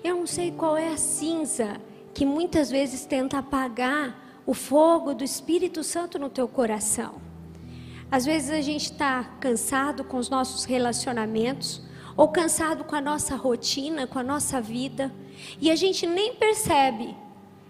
Eu 0.04 0.16
não 0.18 0.28
sei 0.28 0.52
qual 0.52 0.78
é 0.78 0.90
a 0.94 0.98
cinza 0.98 1.80
que 2.14 2.26
muitas 2.26 2.70
vezes 2.70 3.06
tenta 3.06 3.38
apagar 3.38 4.42
o 4.46 4.54
fogo 4.54 5.14
do 5.14 5.24
Espírito 5.24 5.84
Santo 5.84 6.18
no 6.18 6.30
teu 6.30 6.48
coração. 6.48 7.16
Às 8.12 8.26
vezes 8.26 8.50
a 8.50 8.62
gente 8.62 8.86
está 8.86 9.24
cansado 9.40 10.04
com 10.04 10.18
os 10.18 10.30
nossos 10.30 10.66
relacionamentos, 10.66 11.82
ou 12.18 12.28
cansado 12.28 12.84
com 12.84 12.96
a 12.96 13.02
nossa 13.02 13.36
rotina, 13.36 14.08
com 14.08 14.20
a 14.20 14.24
nossa 14.24 14.60
vida, 14.60 15.14
e 15.62 15.70
a 15.72 15.76
gente 15.76 16.06
nem 16.06 16.36
percebe 16.36 17.16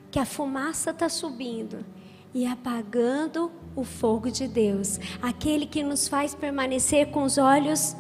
que 0.10 0.18
a 0.18 0.26
fumaça 0.26 0.92
está 0.92 1.08
subindo 1.10 1.86
e 2.34 2.46
apagando 2.46 3.52
o 3.76 3.84
fogo 3.84 4.32
de 4.32 4.48
Deus, 4.48 5.00
aquele 5.22 5.66
que 5.66 5.84
nos 5.84 6.08
faz 6.08 6.34
permanecer 6.34 7.12
com 7.12 7.24
os 7.24 7.38
olhos 7.38 7.96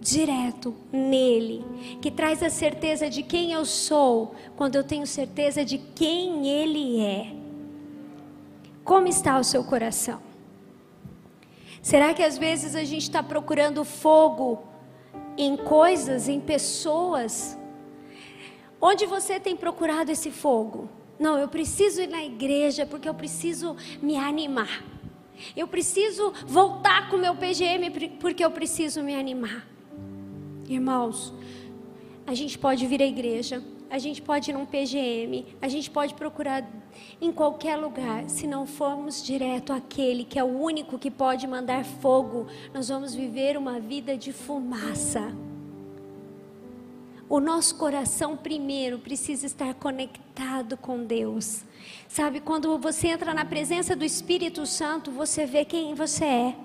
direto 0.00 0.74
nele, 0.92 1.64
que 2.00 2.10
traz 2.10 2.42
a 2.42 2.50
certeza 2.50 3.10
de 3.10 3.22
quem 3.22 3.52
eu 3.52 3.64
sou, 3.64 4.34
quando 4.56 4.76
eu 4.76 4.84
tenho 4.84 5.06
certeza 5.06 5.64
de 5.64 5.78
quem 5.78 6.48
ele 6.48 7.00
é. 7.00 7.32
Como 8.84 9.06
está 9.06 9.38
o 9.38 9.44
seu 9.44 9.64
coração? 9.64 10.20
Será 11.82 12.14
que 12.14 12.22
às 12.22 12.38
vezes 12.38 12.74
a 12.74 12.84
gente 12.84 13.02
está 13.02 13.22
procurando 13.22 13.84
fogo 13.84 14.62
em 15.38 15.56
coisas, 15.56 16.28
em 16.28 16.40
pessoas. 16.40 17.56
Onde 18.80 19.06
você 19.06 19.38
tem 19.38 19.56
procurado 19.56 20.10
esse 20.10 20.30
fogo? 20.30 20.88
Não, 21.18 21.38
eu 21.38 21.48
preciso 21.48 22.02
ir 22.02 22.08
na 22.08 22.24
igreja 22.24 22.84
porque 22.84 23.08
eu 23.08 23.14
preciso 23.14 23.76
me 24.02 24.16
animar. 24.16 24.84
Eu 25.56 25.68
preciso 25.68 26.32
voltar 26.44 27.08
com 27.08 27.16
o 27.16 27.20
meu 27.20 27.34
PGM 27.36 27.90
porque 28.20 28.44
eu 28.44 28.50
preciso 28.50 29.02
me 29.02 29.14
animar. 29.14 29.66
Irmãos, 30.68 31.32
a 32.26 32.34
gente 32.34 32.58
pode 32.58 32.86
vir 32.86 33.02
à 33.02 33.06
igreja, 33.06 33.64
a 33.90 33.98
gente 33.98 34.20
pode 34.20 34.50
ir 34.50 34.54
num 34.54 34.66
PGM, 34.66 35.46
a 35.62 35.68
gente 35.68 35.90
pode 35.90 36.12
procurar 36.12 36.68
em 37.20 37.32
qualquer 37.32 37.76
lugar. 37.76 38.28
Se 38.28 38.46
não 38.46 38.66
formos 38.66 39.24
direto 39.24 39.72
àquele 39.72 40.24
que 40.24 40.38
é 40.38 40.44
o 40.44 40.58
único 40.60 40.98
que 40.98 41.10
pode 41.10 41.46
mandar 41.46 41.84
fogo, 41.84 42.46
nós 42.74 42.88
vamos 42.88 43.14
viver 43.14 43.56
uma 43.56 43.80
vida 43.80 44.16
de 44.16 44.30
fumaça. 44.30 45.32
O 47.30 47.40
nosso 47.40 47.76
coração 47.76 48.36
primeiro 48.36 48.98
precisa 48.98 49.46
estar 49.46 49.74
conectado 49.74 50.76
com 50.76 51.04
Deus. 51.04 51.62
Sabe, 52.08 52.40
quando 52.40 52.78
você 52.78 53.08
entra 53.08 53.32
na 53.32 53.44
presença 53.44 53.96
do 53.96 54.04
Espírito 54.04 54.66
Santo, 54.66 55.10
você 55.10 55.46
vê 55.46 55.64
quem 55.64 55.94
você 55.94 56.24
é. 56.24 56.56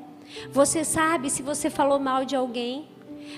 Você 0.51 0.85
sabe 0.85 1.29
se 1.29 1.41
você 1.41 1.69
falou 1.69 1.99
mal 1.99 2.23
de 2.23 2.35
alguém, 2.35 2.87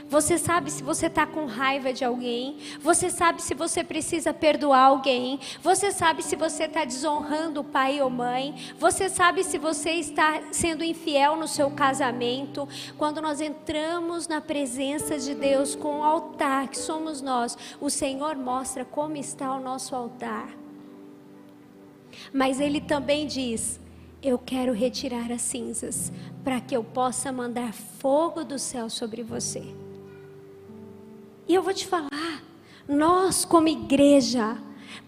você 0.07 0.37
sabe 0.37 0.71
se 0.71 0.83
você 0.83 1.07
está 1.07 1.25
com 1.25 1.45
raiva 1.45 1.91
de 1.91 2.05
alguém. 2.05 2.57
Você 2.79 3.09
sabe 3.09 3.41
se 3.41 3.53
você 3.53 3.83
precisa 3.83 4.33
perdoar 4.33 4.85
alguém. 4.85 5.39
Você 5.61 5.91
sabe 5.91 6.23
se 6.23 6.35
você 6.35 6.65
está 6.65 6.85
desonrando 6.85 7.61
o 7.61 7.63
pai 7.63 8.01
ou 8.01 8.09
mãe. 8.09 8.55
Você 8.77 9.09
sabe 9.09 9.43
se 9.43 9.57
você 9.57 9.91
está 9.91 10.41
sendo 10.51 10.83
infiel 10.83 11.35
no 11.35 11.47
seu 11.47 11.71
casamento. 11.71 12.67
Quando 12.97 13.21
nós 13.21 13.41
entramos 13.41 14.27
na 14.27 14.39
presença 14.39 15.17
de 15.17 15.33
Deus 15.33 15.75
com 15.75 15.99
o 15.99 16.03
altar 16.03 16.67
que 16.67 16.77
somos 16.77 17.21
nós, 17.21 17.57
o 17.81 17.89
Senhor 17.89 18.35
mostra 18.35 18.85
como 18.85 19.17
está 19.17 19.53
o 19.53 19.59
nosso 19.59 19.95
altar. 19.95 20.49
Mas 22.31 22.59
Ele 22.59 22.79
também 22.79 23.25
diz: 23.27 23.79
eu 24.25 24.39
quero 24.39 24.73
retirar 24.73 25.31
as 25.31 25.43
cinzas 25.43 26.11
para 26.43 26.59
que 26.59 26.75
eu 26.75 26.83
possa 26.83 27.31
mandar 27.31 27.73
fogo 27.73 28.43
do 28.43 28.57
céu 28.57 28.89
sobre 28.89 29.21
você. 29.21 29.63
E 31.47 31.53
eu 31.53 31.61
vou 31.61 31.73
te 31.73 31.85
falar, 31.85 32.43
nós 32.87 33.45
como 33.45 33.67
igreja, 33.67 34.57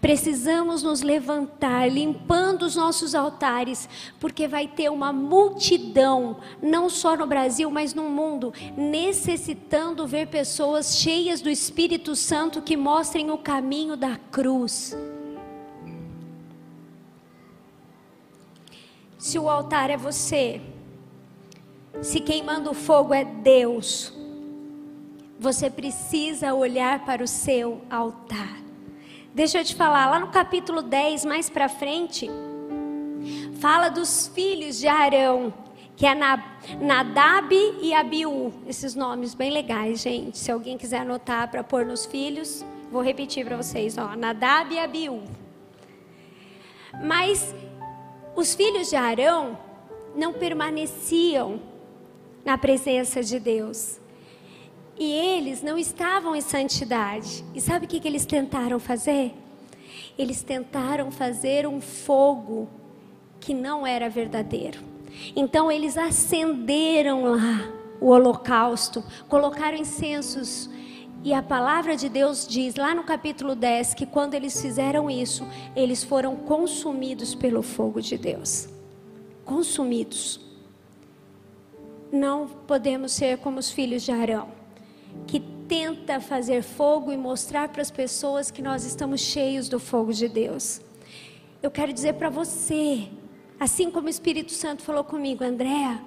precisamos 0.00 0.84
nos 0.84 1.02
levantar, 1.02 1.90
limpando 1.90 2.62
os 2.62 2.76
nossos 2.76 3.12
altares, 3.12 3.88
porque 4.20 4.46
vai 4.46 4.68
ter 4.68 4.88
uma 4.88 5.12
multidão, 5.12 6.36
não 6.62 6.88
só 6.88 7.16
no 7.16 7.26
Brasil, 7.26 7.68
mas 7.72 7.94
no 7.94 8.04
mundo, 8.04 8.54
necessitando 8.76 10.06
ver 10.06 10.28
pessoas 10.28 10.96
cheias 10.96 11.40
do 11.40 11.50
Espírito 11.50 12.14
Santo 12.14 12.62
que 12.62 12.76
mostrem 12.76 13.32
o 13.32 13.38
caminho 13.38 13.96
da 13.96 14.16
cruz. 14.30 14.96
Se 19.18 19.36
o 19.36 19.50
altar 19.50 19.90
é 19.90 19.96
você, 19.96 20.60
se 22.00 22.20
quem 22.20 22.42
manda 22.42 22.70
o 22.70 22.74
fogo 22.74 23.12
é 23.12 23.24
Deus, 23.24 24.12
você 25.40 25.68
precisa 25.68 26.54
olhar 26.54 27.04
para 27.04 27.24
o 27.24 27.26
seu 27.26 27.82
altar. 27.90 28.56
Deixa 29.34 29.58
eu 29.58 29.64
te 29.64 29.74
falar, 29.74 30.08
lá 30.08 30.20
no 30.20 30.28
capítulo 30.28 30.82
10, 30.82 31.24
mais 31.24 31.50
para 31.50 31.68
frente, 31.68 32.30
fala 33.60 33.88
dos 33.88 34.28
filhos 34.28 34.78
de 34.78 34.86
Arão, 34.86 35.52
que 35.96 36.06
é 36.06 36.14
Nadab 36.80 37.52
e 37.82 37.92
Abiú. 37.92 38.52
Esses 38.68 38.94
nomes 38.94 39.34
bem 39.34 39.50
legais, 39.50 40.00
gente. 40.00 40.38
Se 40.38 40.52
alguém 40.52 40.78
quiser 40.78 41.00
anotar 41.00 41.50
para 41.50 41.64
pôr 41.64 41.84
nos 41.84 42.06
filhos, 42.06 42.64
vou 42.90 43.02
repetir 43.02 43.44
para 43.44 43.56
vocês, 43.56 43.98
ó, 43.98 44.14
Nadab 44.14 44.72
e 44.72 44.78
Abiú. 44.78 45.24
Mas 47.04 47.54
os 48.38 48.54
filhos 48.54 48.88
de 48.88 48.94
Arão 48.94 49.58
não 50.14 50.32
permaneciam 50.32 51.60
na 52.44 52.56
presença 52.56 53.20
de 53.20 53.40
Deus. 53.40 53.98
E 54.96 55.10
eles 55.10 55.60
não 55.60 55.76
estavam 55.76 56.36
em 56.36 56.40
santidade. 56.40 57.44
E 57.52 57.60
sabe 57.60 57.86
o 57.86 57.88
que, 57.88 57.98
que 57.98 58.06
eles 58.06 58.24
tentaram 58.24 58.78
fazer? 58.78 59.34
Eles 60.16 60.40
tentaram 60.40 61.10
fazer 61.10 61.66
um 61.66 61.80
fogo 61.80 62.68
que 63.40 63.52
não 63.52 63.84
era 63.84 64.08
verdadeiro. 64.08 64.78
Então 65.34 65.70
eles 65.70 65.98
acenderam 65.98 67.24
lá 67.24 67.72
o 68.00 68.10
holocausto, 68.10 69.02
colocaram 69.28 69.76
incensos 69.76 70.70
e 71.24 71.34
a 71.34 71.42
palavra 71.42 71.96
de 71.96 72.08
Deus 72.08 72.46
diz 72.46 72.76
lá 72.76 72.94
no 72.94 73.02
capítulo 73.02 73.54
10 73.56 73.94
que 73.94 74.06
quando 74.06 74.34
eles 74.34 74.60
fizeram 74.60 75.10
isso, 75.10 75.46
eles 75.74 76.04
foram 76.04 76.36
consumidos 76.36 77.34
pelo 77.34 77.62
fogo 77.62 78.00
de 78.00 78.16
Deus. 78.16 78.68
Consumidos. 79.44 80.40
Não 82.12 82.46
podemos 82.46 83.12
ser 83.12 83.38
como 83.38 83.58
os 83.58 83.70
filhos 83.70 84.02
de 84.02 84.12
Arão, 84.12 84.48
que 85.26 85.40
tenta 85.68 86.20
fazer 86.20 86.62
fogo 86.62 87.12
e 87.12 87.16
mostrar 87.16 87.68
para 87.68 87.82
as 87.82 87.90
pessoas 87.90 88.50
que 88.50 88.62
nós 88.62 88.84
estamos 88.84 89.20
cheios 89.20 89.68
do 89.68 89.80
fogo 89.80 90.12
de 90.12 90.28
Deus. 90.28 90.80
Eu 91.60 91.70
quero 91.70 91.92
dizer 91.92 92.14
para 92.14 92.30
você, 92.30 93.08
assim 93.58 93.90
como 93.90 94.06
o 94.06 94.10
Espírito 94.10 94.52
Santo 94.52 94.82
falou 94.82 95.02
comigo, 95.02 95.44
Andréa, 95.44 96.00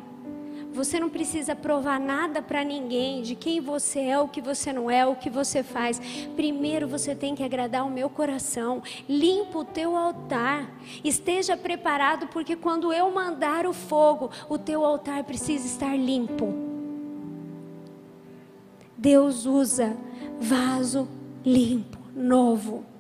você 0.74 1.00
não 1.00 1.10
precisa 1.10 1.56
provar 1.56 2.00
nada 2.00 2.42
para 2.42 2.64
ninguém 2.64 3.22
de 3.22 3.36
quem 3.36 3.60
você 3.60 4.00
é, 4.00 4.20
o 4.20 4.28
que 4.28 4.42
você 4.42 4.72
não 4.72 4.90
é, 4.90 5.06
o 5.06 5.16
que 5.16 5.30
você 5.30 5.64
faz. 5.64 6.00
Primeiro 6.36 6.88
você 6.88 7.14
tem 7.14 7.36
que 7.36 7.44
agradar 7.44 7.86
o 7.86 7.92
meu 7.92 8.10
coração. 8.10 8.82
Limpa 9.08 9.60
o 9.60 9.66
teu 9.66 9.96
altar. 9.96 10.70
Esteja 11.04 11.58
preparado, 11.58 12.28
porque 12.28 12.56
quando 12.56 12.94
eu 12.94 13.12
mandar 13.12 13.66
o 13.66 13.74
fogo, 13.74 14.32
o 14.50 14.58
teu 14.58 14.86
altar 14.86 15.24
precisa 15.24 15.66
estar 15.66 15.98
limpo. 15.98 16.54
Deus 18.98 19.46
usa 19.46 19.98
vaso 20.40 21.08
limpo, 21.44 21.98
novo. 22.16 22.91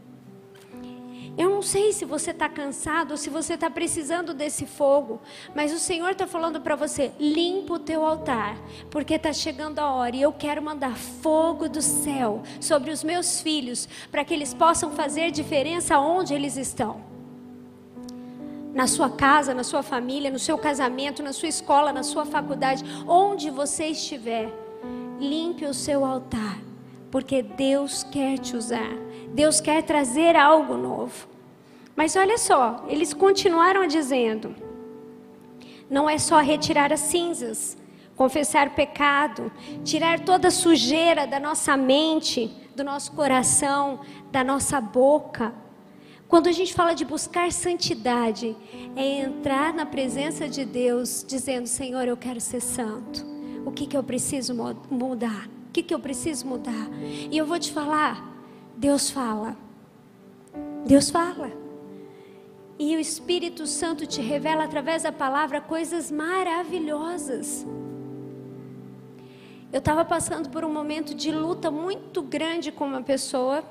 Eu 1.37 1.49
não 1.49 1.61
sei 1.61 1.93
se 1.93 2.03
você 2.03 2.31
está 2.31 2.49
cansado 2.49 3.11
ou 3.11 3.17
se 3.17 3.29
você 3.29 3.53
está 3.53 3.69
precisando 3.69 4.33
desse 4.33 4.65
fogo, 4.65 5.19
mas 5.55 5.71
o 5.71 5.79
Senhor 5.79 6.09
está 6.11 6.27
falando 6.27 6.59
para 6.59 6.75
você: 6.75 7.11
limpa 7.19 7.73
o 7.75 7.79
teu 7.79 8.05
altar, 8.05 8.57
porque 8.89 9.13
está 9.13 9.31
chegando 9.31 9.79
a 9.79 9.91
hora 9.91 10.15
e 10.15 10.21
eu 10.21 10.33
quero 10.33 10.61
mandar 10.61 10.95
fogo 10.97 11.69
do 11.69 11.81
céu 11.81 12.41
sobre 12.59 12.91
os 12.91 13.03
meus 13.03 13.39
filhos, 13.39 13.87
para 14.11 14.25
que 14.25 14.33
eles 14.33 14.53
possam 14.53 14.91
fazer 14.91 15.31
diferença 15.31 15.97
onde 15.99 16.33
eles 16.33 16.57
estão. 16.57 17.09
Na 18.73 18.87
sua 18.87 19.09
casa, 19.09 19.53
na 19.53 19.63
sua 19.63 19.83
família, 19.83 20.31
no 20.31 20.39
seu 20.39 20.57
casamento, 20.57 21.23
na 21.23 21.33
sua 21.33 21.49
escola, 21.49 21.91
na 21.93 22.03
sua 22.03 22.25
faculdade, 22.25 22.83
onde 23.07 23.49
você 23.49 23.87
estiver, 23.87 24.49
limpe 25.19 25.65
o 25.65 25.73
seu 25.73 26.05
altar, 26.05 26.57
porque 27.11 27.43
Deus 27.43 28.03
quer 28.03 28.39
te 28.39 28.55
usar. 28.55 28.97
Deus 29.33 29.59
quer 29.59 29.83
trazer 29.83 30.35
algo 30.35 30.75
novo. 30.77 31.27
Mas 31.95 32.15
olha 32.15 32.37
só, 32.37 32.85
eles 32.87 33.13
continuaram 33.13 33.85
dizendo: 33.85 34.55
não 35.89 36.09
é 36.09 36.17
só 36.17 36.39
retirar 36.39 36.91
as 36.91 37.01
cinzas, 37.01 37.77
confessar 38.15 38.69
o 38.69 38.71
pecado, 38.71 39.51
tirar 39.83 40.21
toda 40.21 40.47
a 40.47 40.51
sujeira 40.51 41.27
da 41.27 41.39
nossa 41.39 41.75
mente, 41.75 42.49
do 42.75 42.83
nosso 42.83 43.11
coração, 43.11 43.99
da 44.31 44.43
nossa 44.43 44.79
boca. 44.79 45.53
Quando 46.27 46.47
a 46.47 46.51
gente 46.53 46.73
fala 46.73 46.93
de 46.93 47.03
buscar 47.03 47.51
santidade, 47.51 48.55
é 48.95 49.21
entrar 49.21 49.73
na 49.73 49.85
presença 49.85 50.47
de 50.47 50.63
Deus 50.63 51.25
dizendo: 51.27 51.67
Senhor, 51.67 52.07
eu 52.07 52.15
quero 52.15 52.39
ser 52.39 52.61
santo. 52.61 53.25
O 53.65 53.71
que, 53.71 53.85
que 53.85 53.97
eu 53.97 54.03
preciso 54.03 54.55
mudar? 54.89 55.47
O 55.71 55.73
que, 55.73 55.81
que 55.81 55.93
eu 55.93 55.99
preciso 56.01 56.45
mudar? 56.45 56.89
E 57.31 57.37
eu 57.37 57.45
vou 57.45 57.57
te 57.57 57.71
falar: 57.71 58.29
Deus 58.75 59.09
fala. 59.09 59.55
Deus 60.85 61.09
fala. 61.09 61.49
E 62.77 62.93
o 62.97 62.99
Espírito 62.99 63.65
Santo 63.65 64.05
te 64.05 64.19
revela 64.21 64.65
através 64.65 65.03
da 65.03 65.13
palavra 65.13 65.61
coisas 65.61 66.11
maravilhosas. 66.11 67.65
Eu 69.71 69.79
estava 69.79 70.03
passando 70.03 70.49
por 70.49 70.65
um 70.65 70.73
momento 70.73 71.15
de 71.15 71.31
luta 71.31 71.71
muito 71.71 72.21
grande 72.21 72.69
com 72.69 72.83
uma 72.83 73.01
pessoa. 73.01 73.63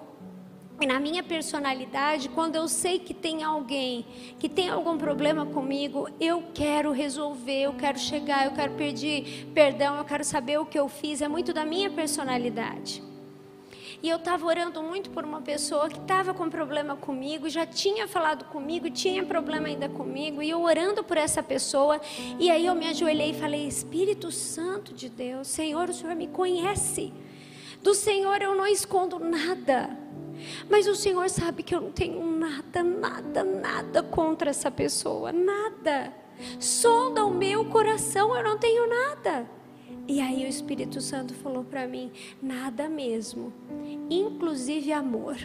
Na 0.86 0.98
minha 0.98 1.22
personalidade, 1.22 2.28
quando 2.30 2.56
eu 2.56 2.66
sei 2.66 2.98
que 2.98 3.12
tem 3.12 3.42
alguém 3.42 4.06
que 4.38 4.48
tem 4.48 4.70
algum 4.70 4.96
problema 4.96 5.44
comigo, 5.44 6.08
eu 6.18 6.42
quero 6.54 6.90
resolver, 6.90 7.62
eu 7.62 7.74
quero 7.74 7.98
chegar, 7.98 8.46
eu 8.46 8.52
quero 8.52 8.72
pedir 8.74 9.46
perdão, 9.54 9.96
eu 9.96 10.04
quero 10.04 10.24
saber 10.24 10.58
o 10.58 10.64
que 10.64 10.78
eu 10.78 10.88
fiz. 10.88 11.20
É 11.20 11.28
muito 11.28 11.52
da 11.52 11.66
minha 11.66 11.90
personalidade. 11.90 13.02
E 14.02 14.08
eu 14.08 14.16
estava 14.16 14.46
orando 14.46 14.82
muito 14.82 15.10
por 15.10 15.24
uma 15.24 15.42
pessoa 15.42 15.90
que 15.90 15.98
estava 15.98 16.32
com 16.32 16.48
problema 16.48 16.96
comigo, 16.96 17.50
já 17.50 17.66
tinha 17.66 18.08
falado 18.08 18.46
comigo, 18.46 18.88
tinha 18.88 19.22
problema 19.22 19.68
ainda 19.68 19.90
comigo, 19.90 20.42
e 20.42 20.48
eu 20.48 20.62
orando 20.62 21.04
por 21.04 21.18
essa 21.18 21.42
pessoa. 21.42 22.00
E 22.38 22.50
aí 22.50 22.64
eu 22.64 22.74
me 22.74 22.88
ajoelhei 22.88 23.32
e 23.32 23.34
falei: 23.34 23.66
Espírito 23.68 24.32
Santo 24.32 24.94
de 24.94 25.10
Deus, 25.10 25.48
Senhor, 25.48 25.90
o 25.90 25.92
Senhor 25.92 26.16
me 26.16 26.26
conhece. 26.26 27.12
Do 27.82 27.94
Senhor 27.94 28.42
eu 28.42 28.54
não 28.54 28.66
escondo 28.66 29.18
nada. 29.18 29.96
Mas 30.68 30.86
o 30.86 30.94
Senhor 30.94 31.28
sabe 31.28 31.62
que 31.62 31.74
eu 31.74 31.80
não 31.80 31.92
tenho 31.92 32.24
nada, 32.24 32.82
nada, 32.82 33.44
nada 33.44 34.02
contra 34.02 34.50
essa 34.50 34.70
pessoa, 34.70 35.32
nada. 35.32 36.12
Sonda 36.58 37.24
o 37.24 37.34
meu 37.34 37.66
coração, 37.66 38.34
eu 38.34 38.42
não 38.42 38.58
tenho 38.58 38.88
nada. 38.88 39.46
E 40.08 40.20
aí 40.20 40.44
o 40.44 40.48
Espírito 40.48 41.00
Santo 41.00 41.34
falou 41.34 41.64
para 41.64 41.86
mim: 41.86 42.10
nada 42.42 42.88
mesmo, 42.88 43.52
inclusive 44.08 44.92
amor. 44.92 45.36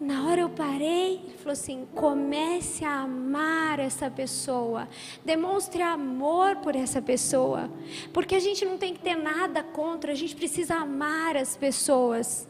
Na 0.00 0.28
hora 0.28 0.42
eu 0.42 0.48
parei, 0.48 1.14
ele 1.24 1.38
falou 1.38 1.52
assim: 1.52 1.86
comece 1.92 2.84
a 2.84 3.00
amar 3.00 3.80
essa 3.80 4.08
pessoa, 4.08 4.88
demonstre 5.24 5.82
amor 5.82 6.56
por 6.56 6.76
essa 6.76 7.02
pessoa, 7.02 7.68
porque 8.12 8.36
a 8.36 8.40
gente 8.40 8.64
não 8.64 8.78
tem 8.78 8.94
que 8.94 9.00
ter 9.00 9.16
nada 9.16 9.62
contra, 9.62 10.12
a 10.12 10.14
gente 10.14 10.36
precisa 10.36 10.76
amar 10.76 11.36
as 11.36 11.56
pessoas. 11.56 12.46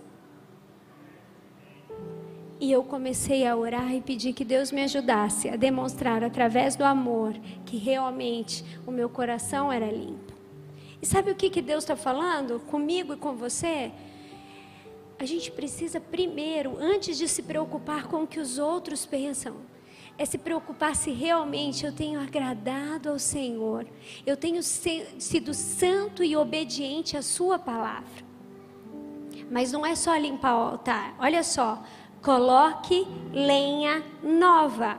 E 2.61 2.71
eu 2.71 2.83
comecei 2.83 3.47
a 3.47 3.57
orar 3.57 3.95
e 3.95 4.01
pedir 4.01 4.33
que 4.33 4.45
Deus 4.45 4.71
me 4.71 4.83
ajudasse 4.83 5.49
a 5.49 5.57
demonstrar 5.57 6.25
através 6.25 6.75
do 6.77 6.85
amor 6.85 7.33
que 7.65 7.79
realmente 7.79 8.65
o 8.85 8.91
meu 8.91 9.09
coração 9.09 9.73
era 9.73 9.87
limpo. 9.87 10.35
E 11.01 11.07
sabe 11.07 11.31
o 11.31 11.37
que, 11.37 11.49
que 11.49 11.63
Deus 11.63 11.85
está 11.85 11.95
falando 11.95 12.61
comigo 12.61 13.15
e 13.15 13.17
com 13.17 13.37
você? 13.37 13.93
A 15.19 15.25
gente 15.25 15.51
precisa 15.51 16.01
primeiro, 16.01 16.77
antes 16.79 17.19
de 17.19 17.27
se 17.27 17.43
preocupar 17.43 18.07
com 18.07 18.23
o 18.23 18.27
que 18.27 18.39
os 18.39 18.57
outros 18.57 19.05
pensam, 19.05 19.57
é 20.17 20.25
se 20.25 20.39
preocupar 20.39 20.95
se 20.95 21.11
realmente 21.11 21.85
eu 21.85 21.93
tenho 21.93 22.21
agradado 22.21 23.09
ao 23.09 23.19
Senhor, 23.19 23.87
eu 24.25 24.37
tenho 24.37 24.63
sido 24.63 25.55
santo 25.55 26.23
e 26.23 26.37
obediente 26.37 27.17
à 27.17 27.23
Sua 27.23 27.59
palavra. 27.59 28.27
Mas 29.51 29.73
não 29.73 29.85
é 29.85 29.95
só 29.95 30.17
limpar 30.17 30.55
o 30.57 30.71
altar, 30.71 31.17
olha 31.19 31.43
só, 31.43 31.83
coloque 32.23 33.07
lenha 33.33 34.05
nova. 34.23 34.99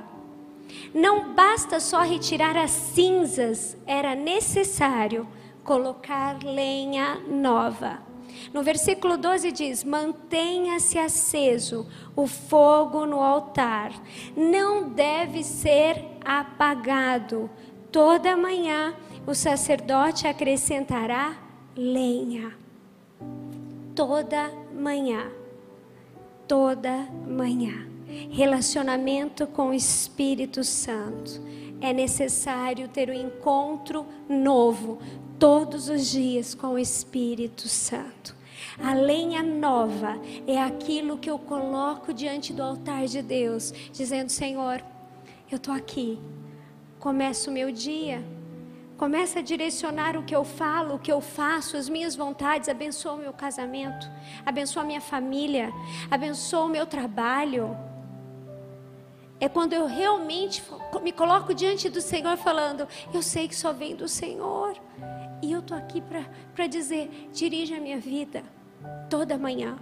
Não 0.94 1.34
basta 1.34 1.80
só 1.80 2.02
retirar 2.02 2.58
as 2.58 2.72
cinzas, 2.72 3.78
era 3.86 4.16
necessário 4.16 5.28
colocar 5.64 6.44
lenha 6.44 7.16
nova. 7.28 8.09
No 8.54 8.64
versículo 8.64 9.18
12 9.18 9.52
diz: 9.52 9.84
Mantenha-se 9.84 10.98
aceso 10.98 11.88
o 12.16 12.28
fogo 12.28 13.06
no 13.06 13.22
altar, 13.22 13.92
não 14.36 14.90
deve 14.90 15.44
ser 15.44 16.04
apagado. 16.24 17.50
Toda 17.92 18.38
manhã 18.38 18.96
o 19.26 19.34
sacerdote 19.34 20.28
acrescentará 20.28 21.38
lenha. 21.76 22.54
Toda 23.96 24.52
manhã 24.74 25.40
toda 26.50 27.08
manhã. 27.28 27.88
Relacionamento 28.32 29.46
com 29.46 29.70
o 29.70 29.74
Espírito 29.74 30.64
Santo. 30.64 31.40
É 31.80 31.94
necessário 31.94 32.88
ter 32.88 33.08
um 33.12 33.14
encontro 33.14 34.04
novo 34.28 34.98
todos 35.40 35.90
os 35.90 36.08
dias 36.08 36.54
com 36.54 36.70
o 36.70 36.80
Espírito 36.80 37.68
Santo. 37.68 38.36
A 38.78 38.94
lenha 38.94 39.42
nova 39.42 40.20
é 40.46 40.62
aquilo 40.62 41.18
que 41.18 41.30
eu 41.30 41.40
coloco 41.40 42.14
diante 42.14 42.54
do 42.54 42.62
altar 42.62 43.06
de 43.06 43.22
Deus, 43.22 43.74
dizendo: 43.92 44.30
Senhor, 44.30 44.84
eu 45.52 45.58
estou 45.58 45.74
aqui. 45.74 46.20
Começo 47.00 47.50
o 47.50 47.54
meu 47.54 47.72
dia 47.72 48.24
Começa 49.00 49.40
a 49.40 49.42
direcionar 49.42 50.18
o 50.18 50.24
que 50.24 50.36
eu 50.36 50.44
falo, 50.44 50.96
o 50.96 51.00
que 51.00 51.10
eu 51.10 51.22
faço, 51.22 51.78
as 51.78 51.88
minhas 51.88 52.18
vontades. 52.18 52.68
Abençoa 52.68 53.14
o 53.14 53.18
meu 53.18 53.32
casamento, 53.32 54.12
abençoa 54.46 54.84
a 54.84 54.86
minha 54.86 55.00
família, 55.00 55.72
abençoa 56.12 56.66
o 56.66 56.68
meu 56.68 56.86
trabalho. 56.86 57.78
É 59.40 59.48
quando 59.48 59.72
eu 59.72 59.86
realmente 59.86 60.62
me 61.02 61.14
coloco 61.14 61.54
diante 61.54 61.88
do 61.88 62.02
Senhor 62.02 62.36
falando: 62.36 62.86
Eu 63.14 63.22
sei 63.22 63.48
que 63.48 63.56
só 63.56 63.72
vem 63.72 63.96
do 63.96 64.06
Senhor. 64.06 64.76
E 65.42 65.52
eu 65.52 65.60
estou 65.60 65.78
aqui 65.78 66.02
para 66.56 66.68
dizer: 66.68 67.30
dirija 67.34 67.78
a 67.78 67.80
minha 67.80 68.00
vida 68.00 68.44
toda 69.10 69.38
manhã. 69.38 69.78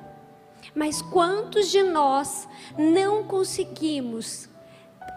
Mas 0.76 1.02
quantos 1.02 1.70
de 1.70 1.84
nós 1.84 2.48
não 2.78 3.24
conseguimos 3.24 4.50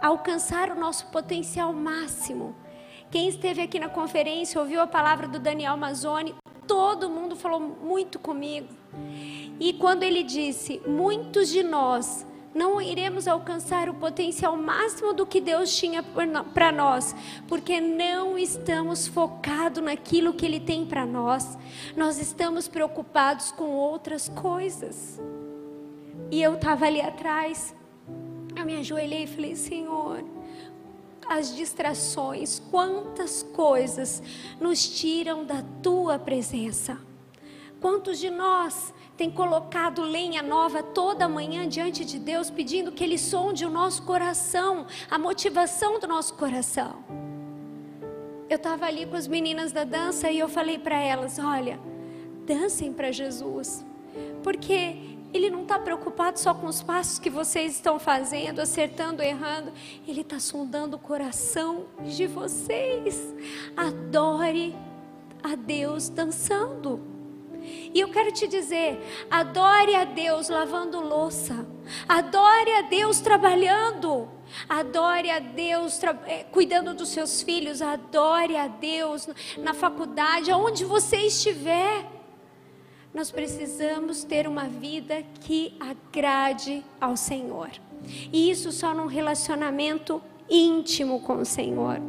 alcançar 0.03 0.71
o 0.71 0.79
nosso 0.79 1.07
potencial 1.07 1.73
máximo? 1.73 2.55
Quem 3.11 3.29
esteve 3.29 3.63
aqui 3.63 3.79
na 3.79 3.89
conferência 3.89 4.61
ouviu 4.61 4.81
a 4.81 4.87
palavra 4.87 5.27
do 5.27 5.41
Daniel 5.41 5.77
Mazzoni, 5.77 6.35
todo 6.67 7.11
mundo 7.11 7.35
falou 7.35 7.59
muito 7.59 8.19
comigo. 8.19 8.69
E 9.59 9.73
quando 9.73 10.03
ele 10.03 10.23
disse: 10.23 10.81
Muitos 10.87 11.49
de 11.49 11.63
nós 11.63 12.27
não 12.55 12.81
iremos 12.81 13.29
alcançar 13.29 13.89
o 13.89 13.95
potencial 13.95 14.57
máximo 14.57 15.13
do 15.13 15.25
que 15.27 15.41
Deus 15.41 15.77
tinha 15.77 16.03
para 16.03 16.73
nós, 16.73 17.15
porque 17.47 17.81
não 17.81 18.39
estamos 18.39 19.07
focados 19.07 19.83
naquilo 19.83 20.33
que 20.33 20.45
Ele 20.45 20.61
tem 20.61 20.85
para 20.85 21.07
nós, 21.07 21.57
nós 21.97 22.19
estamos 22.19 22.67
preocupados 22.67 23.53
com 23.53 23.71
outras 23.71 24.29
coisas. 24.29 25.21
E 26.31 26.43
eu 26.43 26.55
estava 26.55 26.87
ali 26.87 27.01
atrás, 27.01 27.75
eu 28.57 28.65
me 28.65 28.77
ajoelhei 28.77 29.25
e 29.25 29.27
falei: 29.27 29.57
Senhor 29.57 30.25
as 31.31 31.55
distrações, 31.55 32.59
quantas 32.73 33.41
coisas 33.41 34.21
nos 34.61 34.89
tiram 34.99 35.45
da 35.45 35.63
tua 35.81 36.19
presença. 36.19 36.99
Quantos 37.81 38.19
de 38.19 38.29
nós 38.29 38.93
tem 39.21 39.31
colocado 39.31 40.01
lenha 40.01 40.43
nova 40.43 40.83
toda 40.83 41.29
manhã 41.29 41.69
diante 41.69 42.07
de 42.07 42.19
Deus, 42.19 42.49
pedindo 42.49 42.91
que 42.91 43.05
Ele 43.05 43.19
sonde 43.19 43.67
o 43.67 43.71
nosso 43.71 44.03
coração, 44.05 44.87
a 45.11 45.19
motivação 45.19 46.01
do 46.01 46.09
nosso 46.09 46.33
coração? 46.33 47.05
Eu 48.49 48.57
estava 48.57 48.87
ali 48.87 49.05
com 49.05 49.17
as 49.17 49.29
meninas 49.29 49.73
da 49.73 49.85
dança 49.85 50.31
e 50.31 50.39
eu 50.39 50.49
falei 50.49 50.79
para 50.79 50.99
elas: 50.99 51.39
olha, 51.39 51.79
dancem 52.47 52.95
para 52.95 53.13
Jesus, 53.13 53.85
porque 54.43 54.97
ele 55.35 55.51
não 55.51 55.65
está 55.65 55.79
preocupado 55.79 56.41
só 56.41 56.55
com 56.55 56.67
os 56.67 56.83
passos 56.83 57.19
que 57.19 57.29
vocês 57.29 57.75
estão 57.75 57.99
fazendo, 57.99 58.59
acertando, 58.61 59.23
errando. 59.23 59.71
Ele 60.09 60.23
está 60.23 60.41
sondando 60.41 60.97
o 60.97 60.99
coração 60.99 61.85
de 62.03 62.27
vocês. 62.27 63.35
Adore 63.77 64.75
a 65.43 65.55
Deus 65.57 66.09
dançando. 66.09 67.20
E 67.93 68.01
eu 68.01 68.09
quero 68.09 68.33
te 68.33 68.47
dizer: 68.47 69.27
adore 69.31 69.95
a 69.95 70.05
Deus 70.05 70.49
lavando 70.49 71.01
louça, 71.01 71.67
adore 72.09 72.71
a 72.73 72.83
Deus 72.83 73.21
trabalhando, 73.21 74.29
adore 74.69 75.31
a 75.31 75.39
Deus 75.39 76.01
eh, 76.27 76.45
cuidando 76.51 76.95
dos 76.95 77.09
seus 77.09 77.43
filhos, 77.43 77.83
adore 77.83 78.57
a 78.57 78.67
Deus 78.67 79.29
na 79.59 79.75
faculdade, 79.75 80.51
aonde 80.51 80.85
você 80.85 81.17
estiver. 81.19 82.05
Nós 83.13 83.31
precisamos 83.31 84.23
ter 84.23 84.47
uma 84.47 84.69
vida 84.69 85.25
que 85.41 85.75
agrade 85.81 86.85
ao 87.01 87.17
Senhor. 87.17 87.71
E 88.33 88.51
isso 88.51 88.71
só 88.71 88.95
num 88.95 89.07
relacionamento 89.07 90.23
íntimo 90.49 91.21
com 91.21 91.39
o 91.39 91.45
Senhor. 91.45 92.01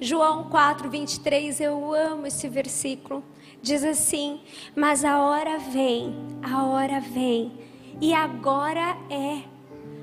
João 0.00 0.48
4, 0.48 0.88
23, 0.88 1.60
eu 1.60 1.92
amo 1.92 2.26
esse 2.26 2.48
versículo. 2.48 3.22
Diz 3.62 3.84
assim: 3.84 4.40
Mas 4.74 5.04
a 5.04 5.20
hora 5.20 5.58
vem, 5.58 6.14
a 6.42 6.64
hora 6.64 7.00
vem, 7.00 7.52
e 8.00 8.14
agora 8.14 8.96
é, 9.10 9.42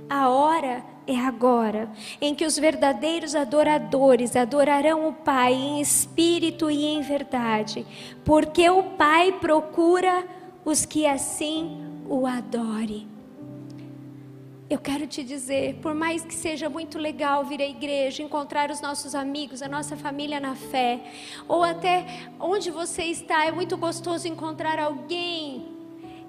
a 0.09 0.29
hora 0.29 0.83
é 1.07 1.17
agora, 1.17 1.89
em 2.19 2.33
que 2.33 2.45
os 2.45 2.57
verdadeiros 2.57 3.35
adoradores 3.35 4.35
adorarão 4.35 5.07
o 5.07 5.13
Pai 5.13 5.53
em 5.53 5.79
espírito 5.79 6.69
e 6.69 6.85
em 6.85 7.01
verdade, 7.01 7.85
porque 8.23 8.69
o 8.69 8.83
Pai 8.83 9.31
procura 9.33 10.25
os 10.63 10.85
que 10.85 11.05
assim 11.05 11.79
o 12.09 12.25
adorem. 12.25 13.14
Eu 14.67 14.79
quero 14.79 15.05
te 15.05 15.23
dizer, 15.23 15.75
por 15.75 15.93
mais 15.93 16.25
que 16.25 16.33
seja 16.33 16.67
muito 16.69 16.97
legal 16.97 17.45
vir 17.45 17.61
à 17.61 17.65
igreja, 17.65 18.23
encontrar 18.23 18.71
os 18.71 18.81
nossos 18.81 19.13
amigos, 19.13 19.61
a 19.61 19.67
nossa 19.67 19.95
família 19.95 20.39
na 20.39 20.55
fé, 20.55 21.01
ou 21.47 21.63
até 21.63 22.29
onde 22.39 22.71
você 22.71 23.03
está, 23.03 23.45
é 23.45 23.51
muito 23.51 23.77
gostoso 23.77 24.27
encontrar 24.27 24.79
alguém 24.79 25.71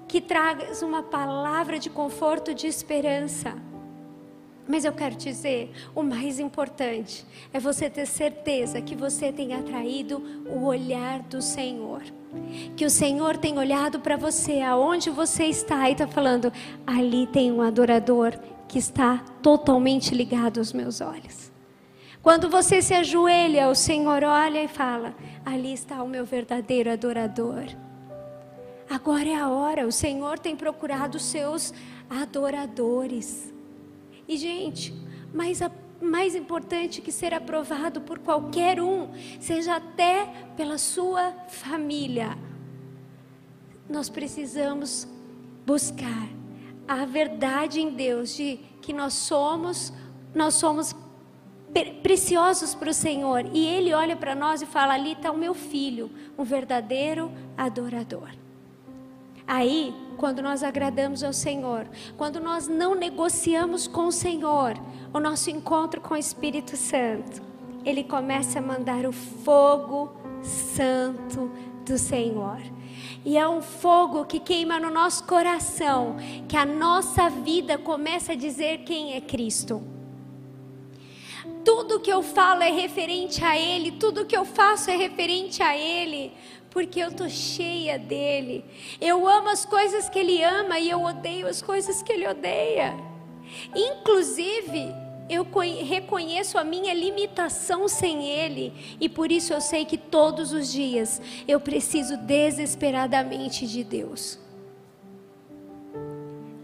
que 0.07 0.21
traga 0.21 0.71
uma 0.85 1.01
palavra 1.01 1.79
de 1.79 1.89
conforto, 1.89 2.53
de 2.53 2.67
esperança. 2.67 3.55
Mas 4.67 4.83
eu 4.83 4.91
quero 4.91 5.15
dizer, 5.15 5.71
o 5.95 6.03
mais 6.03 6.39
importante 6.39 7.25
é 7.53 7.59
você 7.59 7.89
ter 7.89 8.05
certeza 8.05 8.81
que 8.81 8.95
você 8.95 9.31
tem 9.31 9.53
atraído 9.53 10.21
o 10.45 10.65
olhar 10.65 11.21
do 11.21 11.41
Senhor. 11.41 12.03
Que 12.75 12.85
o 12.85 12.89
Senhor 12.89 13.37
tem 13.37 13.57
olhado 13.57 13.99
para 14.01 14.17
você, 14.17 14.61
aonde 14.61 15.09
você 15.09 15.45
está, 15.45 15.89
e 15.89 15.93
está 15.93 16.05
falando: 16.05 16.51
ali 16.85 17.25
tem 17.27 17.51
um 17.51 17.61
adorador 17.61 18.37
que 18.67 18.77
está 18.77 19.23
totalmente 19.41 20.13
ligado 20.13 20.59
aos 20.59 20.73
meus 20.73 20.99
olhos. 20.99 21.49
Quando 22.21 22.49
você 22.49 22.81
se 22.81 22.93
ajoelha, 22.93 23.69
o 23.69 23.75
Senhor 23.75 24.23
olha 24.23 24.61
e 24.61 24.67
fala: 24.67 25.15
ali 25.45 25.73
está 25.73 26.03
o 26.03 26.07
meu 26.09 26.25
verdadeiro 26.25 26.91
adorador. 26.91 27.63
Agora 28.89 29.27
é 29.29 29.35
a 29.35 29.49
hora, 29.49 29.87
o 29.87 29.91
Senhor 29.91 30.37
tem 30.37 30.55
procurado 30.55 31.17
os 31.17 31.23
seus 31.23 31.73
adoradores. 32.09 33.53
E, 34.27 34.35
gente, 34.37 34.93
mais, 35.33 35.61
a, 35.61 35.71
mais 36.01 36.35
importante 36.35 37.01
que 37.01 37.11
ser 37.11 37.33
aprovado 37.33 38.01
por 38.01 38.19
qualquer 38.19 38.81
um, 38.81 39.09
seja 39.39 39.75
até 39.75 40.25
pela 40.55 40.77
sua 40.77 41.31
família, 41.47 42.37
nós 43.89 44.09
precisamos 44.09 45.07
buscar 45.65 46.27
a 46.87 47.05
verdade 47.05 47.79
em 47.81 47.89
Deus 47.89 48.35
de 48.35 48.59
que 48.81 48.93
nós 48.93 49.13
somos, 49.13 49.93
nós 50.33 50.55
somos 50.55 50.95
preciosos 52.01 52.73
para 52.73 52.89
o 52.89 52.93
Senhor. 52.93 53.45
E 53.53 53.65
Ele 53.65 53.93
olha 53.93 54.15
para 54.15 54.35
nós 54.35 54.61
e 54.61 54.65
fala: 54.65 54.93
ali 54.93 55.13
está 55.13 55.31
o 55.31 55.37
meu 55.37 55.53
filho, 55.53 56.09
um 56.37 56.43
verdadeiro 56.43 57.31
adorador. 57.57 58.29
Aí, 59.47 59.95
quando 60.17 60.41
nós 60.41 60.61
agradamos 60.61 61.23
ao 61.23 61.31
Senhor, 61.31 61.87
quando 62.17 62.37
nós 62.37 62.67
não 62.67 62.93
negociamos 62.93 63.87
com 63.87 64.07
o 64.07 64.11
Senhor, 64.11 64.73
o 65.13 65.21
nosso 65.21 65.49
encontro 65.49 66.01
com 66.01 66.15
o 66.15 66.17
Espírito 66.17 66.75
Santo, 66.75 67.41
Ele 67.85 68.03
começa 68.03 68.59
a 68.59 68.61
mandar 68.61 69.05
o 69.05 69.13
fogo 69.13 70.11
santo 70.43 71.49
do 71.85 71.97
Senhor. 71.97 72.59
E 73.23 73.37
é 73.37 73.47
um 73.47 73.61
fogo 73.61 74.25
que 74.25 74.39
queima 74.39 74.81
no 74.81 74.91
nosso 74.91 75.23
coração, 75.23 76.17
que 76.49 76.57
a 76.57 76.65
nossa 76.65 77.29
vida 77.29 77.77
começa 77.77 78.33
a 78.33 78.35
dizer 78.35 78.79
quem 78.79 79.13
é 79.13 79.21
Cristo. 79.21 79.81
Tudo 81.63 81.99
que 81.99 82.11
eu 82.11 82.21
falo 82.21 82.63
é 82.63 82.71
referente 82.71 83.43
a 83.43 83.57
Ele, 83.57 83.91
tudo 83.91 84.25
que 84.25 84.35
eu 84.35 84.43
faço 84.43 84.89
é 84.89 84.95
referente 84.97 85.63
a 85.63 85.77
Ele 85.77 86.33
porque 86.69 86.99
eu 86.99 87.11
tô 87.11 87.27
cheia 87.29 87.97
dele. 87.97 88.63
Eu 88.99 89.27
amo 89.27 89.49
as 89.49 89.65
coisas 89.65 90.09
que 90.09 90.19
ele 90.19 90.43
ama 90.43 90.79
e 90.79 90.89
eu 90.89 91.01
odeio 91.03 91.47
as 91.47 91.61
coisas 91.61 92.01
que 92.01 92.11
ele 92.11 92.27
odeia. 92.27 92.93
Inclusive, 93.75 94.93
eu 95.29 95.45
reconheço 95.83 96.57
a 96.57 96.63
minha 96.63 96.93
limitação 96.93 97.87
sem 97.87 98.25
Ele, 98.25 98.73
e 98.99 99.09
por 99.09 99.31
isso 99.31 99.53
eu 99.53 99.59
sei 99.59 99.83
que 99.85 99.97
todos 99.97 100.53
os 100.53 100.71
dias 100.71 101.21
eu 101.47 101.59
preciso 101.59 102.15
desesperadamente 102.17 103.67
de 103.67 103.83
Deus. 103.83 104.39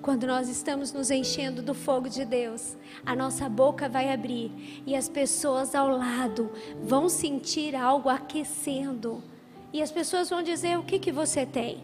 Quando 0.02 0.28
nós 0.28 0.50
estamos 0.50 0.92
nos 0.92 1.10
enchendo 1.10 1.62
do 1.62 1.74
fogo 1.74 2.10
de 2.10 2.26
Deus, 2.26 2.78
a 3.06 3.16
nossa 3.16 3.48
boca 3.48 3.88
vai 3.88 4.12
abrir 4.12 4.84
e 4.86 4.96
as 4.96 5.08
pessoas 5.08 5.74
ao 5.74 5.90
lado 5.90 6.52
vão 6.82 7.08
sentir 7.08 7.74
algo 7.74 8.10
aquecendo 8.10 9.24
e 9.74 9.82
as 9.82 9.92
pessoas 9.92 10.30
vão 10.30 10.44
dizer: 10.44 10.78
o 10.78 10.84
que, 10.84 11.00
que 11.00 11.12
você 11.12 11.46
tem? 11.46 11.84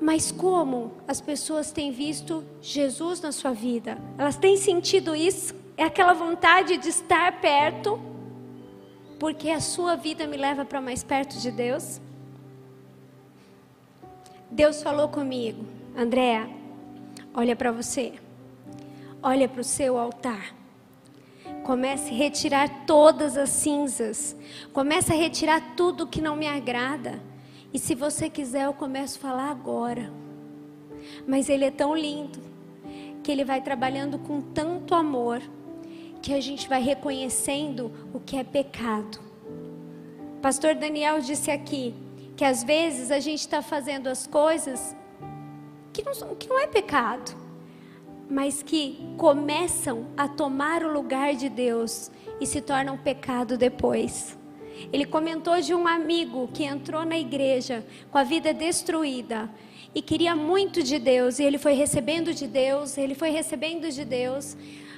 Mas 0.00 0.30
como 0.30 0.92
as 1.08 1.20
pessoas 1.22 1.72
têm 1.72 1.90
visto 1.90 2.44
Jesus 2.60 3.22
na 3.22 3.32
sua 3.32 3.52
vida? 3.52 3.96
Elas 4.18 4.36
têm 4.36 4.56
sentido 4.58 5.16
isso? 5.16 5.54
É 5.78 5.84
aquela 5.84 6.12
vontade 6.12 6.76
de 6.76 6.90
estar 6.90 7.40
perto, 7.40 7.98
porque 9.18 9.48
a 9.48 9.60
sua 9.60 9.96
vida 9.96 10.26
me 10.26 10.36
leva 10.36 10.64
para 10.64 10.80
mais 10.80 11.02
perto 11.02 11.38
de 11.38 11.50
Deus? 11.50 12.02
Deus 14.50 14.82
falou 14.82 15.08
comigo, 15.08 15.64
Andréa, 15.96 16.48
olha 17.32 17.56
para 17.56 17.72
você, 17.72 18.12
olha 19.22 19.48
para 19.48 19.62
o 19.62 19.64
seu 19.64 19.98
altar. 19.98 20.54
Comece 21.64 22.10
a 22.10 22.16
retirar 22.16 22.84
todas 22.86 23.38
as 23.38 23.48
cinzas. 23.48 24.36
Comece 24.70 25.12
a 25.12 25.16
retirar 25.16 25.74
tudo 25.74 26.06
que 26.06 26.20
não 26.20 26.36
me 26.36 26.46
agrada. 26.46 27.22
E 27.72 27.78
se 27.78 27.94
você 27.94 28.28
quiser, 28.28 28.66
eu 28.66 28.74
começo 28.74 29.18
a 29.18 29.22
falar 29.22 29.50
agora. 29.50 30.12
Mas 31.26 31.48
ele 31.48 31.64
é 31.64 31.70
tão 31.70 31.96
lindo 31.96 32.38
que 33.22 33.32
ele 33.32 33.46
vai 33.46 33.62
trabalhando 33.62 34.18
com 34.18 34.42
tanto 34.42 34.94
amor 34.94 35.40
que 36.20 36.34
a 36.34 36.40
gente 36.40 36.68
vai 36.68 36.82
reconhecendo 36.82 37.90
o 38.12 38.20
que 38.20 38.36
é 38.36 38.44
pecado. 38.44 39.18
Pastor 40.42 40.74
Daniel 40.74 41.18
disse 41.20 41.50
aqui 41.50 41.94
que 42.36 42.44
às 42.44 42.62
vezes 42.62 43.10
a 43.10 43.20
gente 43.20 43.40
está 43.40 43.62
fazendo 43.62 44.08
as 44.08 44.26
coisas 44.26 44.94
que 45.94 46.02
não, 46.02 46.34
que 46.34 46.46
não 46.46 46.60
é 46.60 46.66
pecado 46.66 47.43
mas 48.28 48.62
que 48.62 48.98
começam 49.16 50.06
a 50.16 50.26
tomar 50.28 50.82
o 50.82 50.92
lugar 50.92 51.34
de 51.34 51.48
Deus 51.48 52.10
e 52.40 52.46
se 52.46 52.60
tornam 52.60 52.96
pecado 52.96 53.56
depois. 53.56 54.38
Ele 54.92 55.04
comentou 55.04 55.60
de 55.60 55.74
um 55.74 55.86
amigo 55.86 56.48
que 56.52 56.64
entrou 56.64 57.04
na 57.04 57.18
igreja 57.18 57.86
com 58.10 58.18
a 58.18 58.24
vida 58.24 58.52
destruída 58.52 59.48
e 59.94 60.02
queria 60.02 60.34
muito 60.34 60.82
de 60.82 60.98
Deus, 60.98 61.38
e 61.38 61.44
ele 61.44 61.56
foi 61.56 61.74
recebendo 61.74 62.34
de 62.34 62.48
Deus, 62.48 62.98
ele 62.98 63.14
foi 63.14 63.30
recebendo 63.30 63.88
de 63.90 64.04
Deus, 64.04 64.56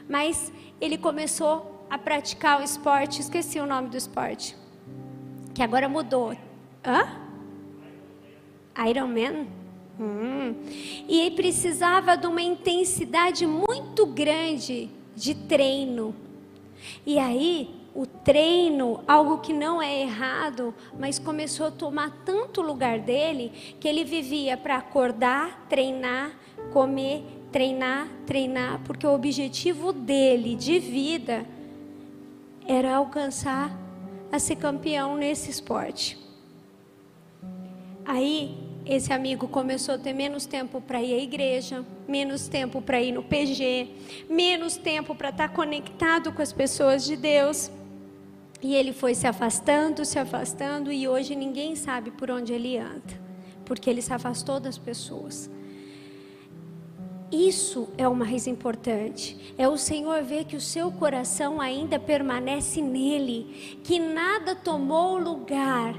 mas 0.09 0.51
ele 0.81 0.97
começou 0.97 1.85
a 1.91 1.99
praticar 1.99 2.61
o 2.61 2.65
esporte, 2.65 3.21
esqueci 3.21 3.61
o 3.61 3.67
nome 3.67 3.91
do 3.91 3.97
esporte, 3.97 4.57
que 5.55 5.63
agora 5.63 5.89
mudou. 5.89 6.35
Hã? 6.83 7.27
Iron 8.89 9.09
Man? 9.09 9.47
Hum. 9.99 10.55
E 11.09 11.31
precisava 11.31 12.17
de 12.17 12.27
uma 12.27 12.43
intensidade 12.43 13.47
muito 13.47 14.07
grande 14.07 14.91
de 15.15 15.35
treino. 15.35 16.15
E 17.07 17.19
aí, 17.19 17.75
o 17.95 18.05
treino, 18.05 19.03
algo 19.09 19.39
que 19.39 19.55
não 19.55 19.81
é 19.81 20.03
errado, 20.03 20.75
mas 20.99 21.19
começou 21.19 21.67
a 21.67 21.71
tomar 21.71 22.11
tanto 22.27 22.61
lugar 22.61 22.99
dele 22.99 23.51
que 23.81 23.89
ele 23.89 24.05
vivia 24.05 24.57
para 24.57 24.77
acordar, 24.77 25.67
treinar, 25.69 26.33
comer, 26.73 27.25
treinar, 27.51 28.07
treinar, 28.27 28.81
porque 28.85 29.07
o 29.07 29.15
objetivo 29.15 29.95
dele 29.95 30.55
de 30.55 30.79
vida 30.79 31.47
era 32.69 32.97
alcançar 32.97 33.75
a 34.31 34.39
ser 34.39 34.57
campeão 34.57 35.17
nesse 35.17 35.51
esporte. 35.51 36.19
Aí 38.05 38.66
esse 38.89 39.13
amigo 39.13 39.49
começou 39.49 39.97
a 39.97 39.99
ter 39.99 40.13
menos 40.13 40.47
tempo 40.47 40.81
para 40.81 41.03
ir 41.03 41.13
à 41.13 41.19
igreja, 41.19 41.85
menos 42.07 42.47
tempo 42.47 42.81
para 42.81 43.03
ir 43.03 43.11
no 43.11 43.23
PG, 43.23 43.89
menos 44.31 44.77
tempo 44.77 45.13
para 45.13 45.31
estar 45.31 45.49
tá 45.49 45.55
conectado 45.55 46.33
com 46.33 46.41
as 46.41 46.53
pessoas 46.53 47.05
de 47.05 47.17
Deus. 47.17 47.69
E 48.63 48.77
ele 48.77 48.93
foi 48.93 49.15
se 49.15 49.27
afastando, 49.27 50.05
se 50.05 50.21
afastando, 50.21 50.93
e 50.93 51.09
hoje 51.09 51.35
ninguém 51.35 51.75
sabe 51.75 52.13
por 52.13 52.31
onde 52.31 52.53
ele 52.53 52.79
anda, 52.79 53.21
porque 53.65 53.91
ele 53.91 54.01
se 54.01 54.13
afastou 54.13 54.61
das 54.61 54.79
pessoas. 54.79 55.51
Isso 57.31 57.89
é 57.99 58.07
o 58.07 58.15
mais 58.15 58.47
importante. 58.47 59.53
É 59.59 59.67
o 59.67 59.77
Senhor 59.77 60.23
ver 60.23 60.45
que 60.45 60.55
o 60.55 60.61
seu 60.61 60.93
coração 60.93 61.61
ainda 61.61 61.99
permanece 61.99 62.81
nele, 62.81 63.81
que 63.83 63.99
nada 63.99 64.55
tomou 64.55 65.17
o 65.17 65.23
lugar, 65.23 65.93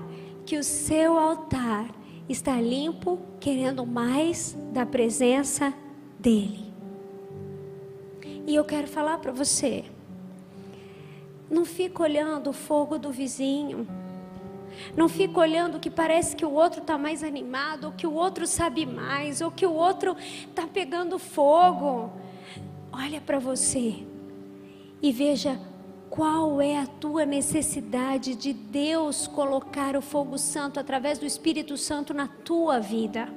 que 0.45 0.57
o 0.57 0.63
seu 0.63 1.19
altar 1.19 1.96
está 2.27 2.59
limpo, 2.59 3.19
querendo 3.39 3.85
mais 3.85 4.57
da 4.71 4.85
presença 4.85 5.73
dEle. 6.19 6.67
E 8.45 8.55
eu 8.55 8.63
quero 8.65 8.87
falar 8.87 9.17
para 9.17 9.31
você: 9.31 9.85
não 11.49 11.65
fica 11.65 12.03
olhando 12.03 12.49
o 12.49 12.53
fogo 12.53 12.97
do 12.97 13.11
vizinho. 13.11 13.87
Não 14.95 15.09
fica 15.09 15.39
olhando 15.39 15.79
que 15.79 15.89
parece 15.89 16.35
que 16.35 16.45
o 16.45 16.51
outro 16.51 16.81
está 16.81 16.97
mais 16.99 17.23
animado, 17.23 17.85
ou 17.85 17.91
que 17.93 18.05
o 18.05 18.13
outro 18.13 18.45
sabe 18.45 18.85
mais, 18.85 19.41
ou 19.41 19.49
que 19.49 19.65
o 19.65 19.73
outro 19.73 20.15
está 20.47 20.67
pegando 20.67 21.17
fogo. 21.17 22.11
Olha 22.91 23.19
para 23.19 23.39
você 23.39 24.05
e 25.01 25.11
veja 25.11 25.59
qual 26.17 26.59
é 26.59 26.79
a 26.79 26.87
tua 26.87 27.27
necessidade 27.27 28.33
de 28.33 28.51
Deus 28.51 29.27
colocar 29.27 29.95
o 29.95 30.01
fogo 30.01 30.35
santo 30.35 30.79
através 30.79 31.19
do 31.19 31.27
Espírito 31.27 31.77
Santo 31.77 32.11
na 32.11 32.27
tua 32.27 32.79
vida? 32.79 33.29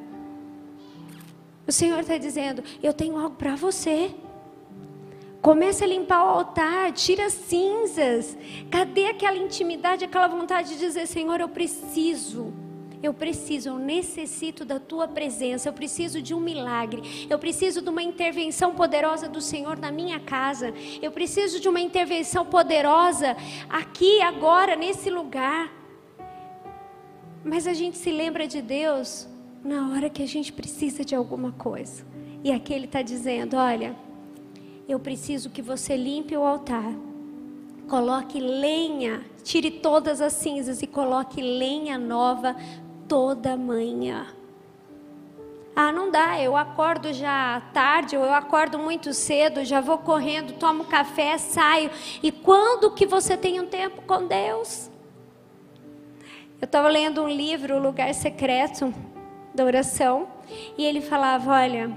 O 1.66 1.72
Senhor 1.72 2.00
está 2.00 2.16
dizendo: 2.16 2.64
Eu 2.82 2.94
tenho 2.94 3.18
algo 3.18 3.36
para 3.36 3.54
você. 3.54 4.14
Comece 5.42 5.84
a 5.84 5.86
limpar 5.86 6.24
o 6.24 6.28
altar, 6.28 6.90
tira 6.92 7.26
as 7.26 7.34
cinzas. 7.34 8.34
Cadê 8.70 9.08
aquela 9.08 9.36
intimidade, 9.36 10.06
aquela 10.06 10.26
vontade 10.26 10.70
de 10.70 10.78
dizer: 10.78 11.06
Senhor, 11.06 11.38
eu 11.38 11.50
preciso. 11.50 12.50
Eu 13.02 13.14
preciso, 13.14 13.70
eu 13.70 13.78
necessito 13.78 14.62
da 14.62 14.78
tua 14.78 15.08
presença, 15.08 15.68
eu 15.68 15.72
preciso 15.72 16.20
de 16.20 16.34
um 16.34 16.40
milagre, 16.40 17.26
eu 17.30 17.38
preciso 17.38 17.80
de 17.80 17.88
uma 17.88 18.02
intervenção 18.02 18.74
poderosa 18.74 19.26
do 19.26 19.40
Senhor 19.40 19.78
na 19.78 19.90
minha 19.90 20.20
casa, 20.20 20.74
eu 21.00 21.10
preciso 21.10 21.58
de 21.60 21.68
uma 21.68 21.80
intervenção 21.80 22.44
poderosa 22.44 23.34
aqui, 23.70 24.20
agora, 24.20 24.76
nesse 24.76 25.08
lugar. 25.08 25.72
Mas 27.42 27.66
a 27.66 27.72
gente 27.72 27.96
se 27.96 28.10
lembra 28.10 28.46
de 28.46 28.60
Deus 28.60 29.26
na 29.64 29.90
hora 29.90 30.10
que 30.10 30.22
a 30.22 30.28
gente 30.28 30.52
precisa 30.52 31.02
de 31.02 31.14
alguma 31.14 31.52
coisa. 31.52 32.04
E 32.44 32.52
aqui 32.52 32.74
Ele 32.74 32.84
está 32.84 33.00
dizendo: 33.00 33.56
olha, 33.56 33.96
eu 34.86 35.00
preciso 35.00 35.48
que 35.48 35.62
você 35.62 35.96
limpe 35.96 36.36
o 36.36 36.42
altar, 36.42 36.92
coloque 37.88 38.38
lenha, 38.38 39.24
tire 39.42 39.70
todas 39.70 40.20
as 40.20 40.34
cinzas 40.34 40.82
e 40.82 40.86
coloque 40.86 41.40
lenha 41.40 41.96
nova 41.96 42.54
toda 43.10 43.56
manhã. 43.56 44.28
Ah, 45.74 45.90
não 45.90 46.12
dá, 46.12 46.40
eu 46.40 46.56
acordo 46.56 47.12
já 47.12 47.60
tarde, 47.74 48.16
ou 48.16 48.24
eu 48.24 48.32
acordo 48.32 48.78
muito 48.78 49.12
cedo, 49.12 49.64
já 49.64 49.80
vou 49.80 49.98
correndo, 49.98 50.52
tomo 50.52 50.84
café, 50.84 51.36
saio. 51.36 51.90
E 52.22 52.30
quando 52.30 52.92
que 52.92 53.04
você 53.06 53.36
tem 53.36 53.60
um 53.60 53.66
tempo 53.66 54.02
com 54.02 54.28
Deus? 54.28 54.88
Eu 56.60 56.66
estava 56.66 56.88
lendo 56.88 57.20
um 57.20 57.28
livro, 57.28 57.74
O 57.74 57.82
Lugar 57.82 58.14
Secreto 58.14 58.94
da 59.52 59.64
Oração, 59.64 60.28
e 60.78 60.84
ele 60.84 61.00
falava: 61.00 61.50
olha, 61.50 61.90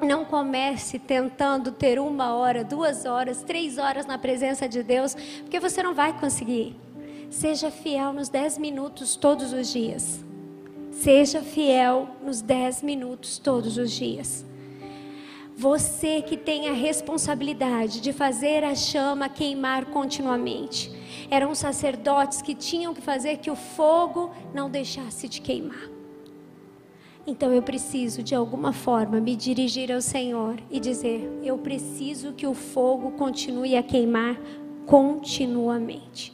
não 0.00 0.24
comece 0.24 0.98
tentando 0.98 1.70
ter 1.70 1.98
uma 1.98 2.34
hora, 2.34 2.64
duas 2.64 3.04
horas, 3.04 3.42
três 3.42 3.76
horas 3.76 4.06
na 4.06 4.16
presença 4.16 4.66
de 4.66 4.82
Deus, 4.82 5.14
porque 5.42 5.60
você 5.60 5.82
não 5.82 5.92
vai 5.92 6.18
conseguir. 6.18 6.74
Seja 7.28 7.70
fiel 7.70 8.14
nos 8.14 8.30
dez 8.30 8.56
minutos 8.56 9.16
todos 9.16 9.52
os 9.52 9.70
dias. 9.70 10.29
Seja 11.00 11.40
fiel 11.40 12.08
nos 12.22 12.42
10 12.42 12.82
minutos 12.82 13.38
todos 13.38 13.78
os 13.78 13.90
dias. 13.90 14.44
Você 15.56 16.20
que 16.20 16.36
tem 16.36 16.68
a 16.68 16.74
responsabilidade 16.74 18.02
de 18.02 18.12
fazer 18.12 18.62
a 18.64 18.74
chama 18.74 19.26
queimar 19.26 19.86
continuamente. 19.86 20.92
Eram 21.30 21.54
sacerdotes 21.54 22.42
que 22.42 22.54
tinham 22.54 22.92
que 22.92 23.00
fazer 23.00 23.38
que 23.38 23.50
o 23.50 23.56
fogo 23.56 24.30
não 24.52 24.68
deixasse 24.68 25.26
de 25.26 25.40
queimar. 25.40 25.88
Então 27.26 27.50
eu 27.50 27.62
preciso, 27.62 28.22
de 28.22 28.34
alguma 28.34 28.74
forma, 28.74 29.22
me 29.22 29.34
dirigir 29.34 29.90
ao 29.90 30.02
Senhor 30.02 30.60
e 30.70 30.78
dizer: 30.78 31.32
eu 31.42 31.56
preciso 31.56 32.34
que 32.34 32.46
o 32.46 32.52
fogo 32.52 33.12
continue 33.12 33.74
a 33.74 33.82
queimar 33.82 34.38
continuamente. 34.84 36.30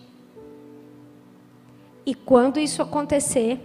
E 2.04 2.16
quando 2.16 2.58
isso 2.58 2.82
acontecer, 2.82 3.60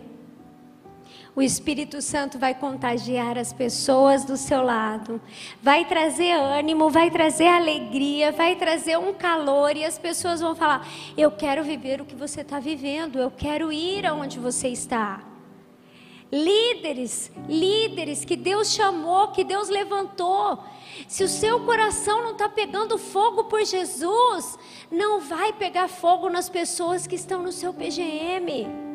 o 1.33 1.41
Espírito 1.41 2.01
Santo 2.01 2.37
vai 2.37 2.53
contagiar 2.53 3.37
as 3.37 3.53
pessoas 3.53 4.25
do 4.25 4.35
seu 4.35 4.61
lado, 4.61 5.21
vai 5.61 5.85
trazer 5.85 6.33
ânimo, 6.33 6.89
vai 6.89 7.09
trazer 7.09 7.47
alegria, 7.47 8.33
vai 8.33 8.55
trazer 8.57 8.97
um 8.97 9.13
calor 9.13 9.75
e 9.77 9.85
as 9.85 9.97
pessoas 9.97 10.41
vão 10.41 10.55
falar: 10.55 10.85
Eu 11.17 11.31
quero 11.31 11.63
viver 11.63 12.01
o 12.01 12.05
que 12.05 12.15
você 12.15 12.41
está 12.41 12.59
vivendo, 12.59 13.17
eu 13.17 13.31
quero 13.31 13.71
ir 13.71 14.05
aonde 14.05 14.39
você 14.39 14.67
está. 14.67 15.23
Líderes, 16.29 17.31
líderes 17.47 18.23
que 18.23 18.37
Deus 18.37 18.73
chamou, 18.73 19.29
que 19.29 19.43
Deus 19.43 19.67
levantou. 19.67 20.59
Se 21.07 21.23
o 21.23 21.27
seu 21.27 21.61
coração 21.61 22.23
não 22.23 22.31
está 22.31 22.47
pegando 22.47 22.97
fogo 22.97 23.45
por 23.45 23.63
Jesus, 23.65 24.57
não 24.89 25.19
vai 25.19 25.51
pegar 25.51 25.89
fogo 25.89 26.29
nas 26.29 26.49
pessoas 26.49 27.05
que 27.05 27.15
estão 27.15 27.41
no 27.41 27.51
seu 27.51 27.73
PGM 27.73 28.90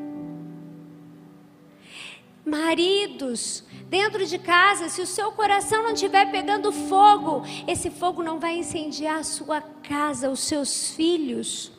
maridos, 2.47 3.65
dentro 3.89 4.25
de 4.25 4.39
casa, 4.39 4.89
se 4.89 5.03
o 5.03 5.07
seu 5.07 5.33
coração 5.33 5.83
não 5.83 5.93
estiver 5.93 6.31
pegando 6.31 6.71
fogo, 6.71 7.43
esse 7.67 7.91
fogo 7.91 8.23
não 8.23 8.39
vai 8.39 8.57
incendiar 8.57 9.19
a 9.19 9.25
sua 9.25 9.61
casa, 9.61 10.31
os 10.31 10.39
seus 10.41 10.93
filhos. 10.93 11.73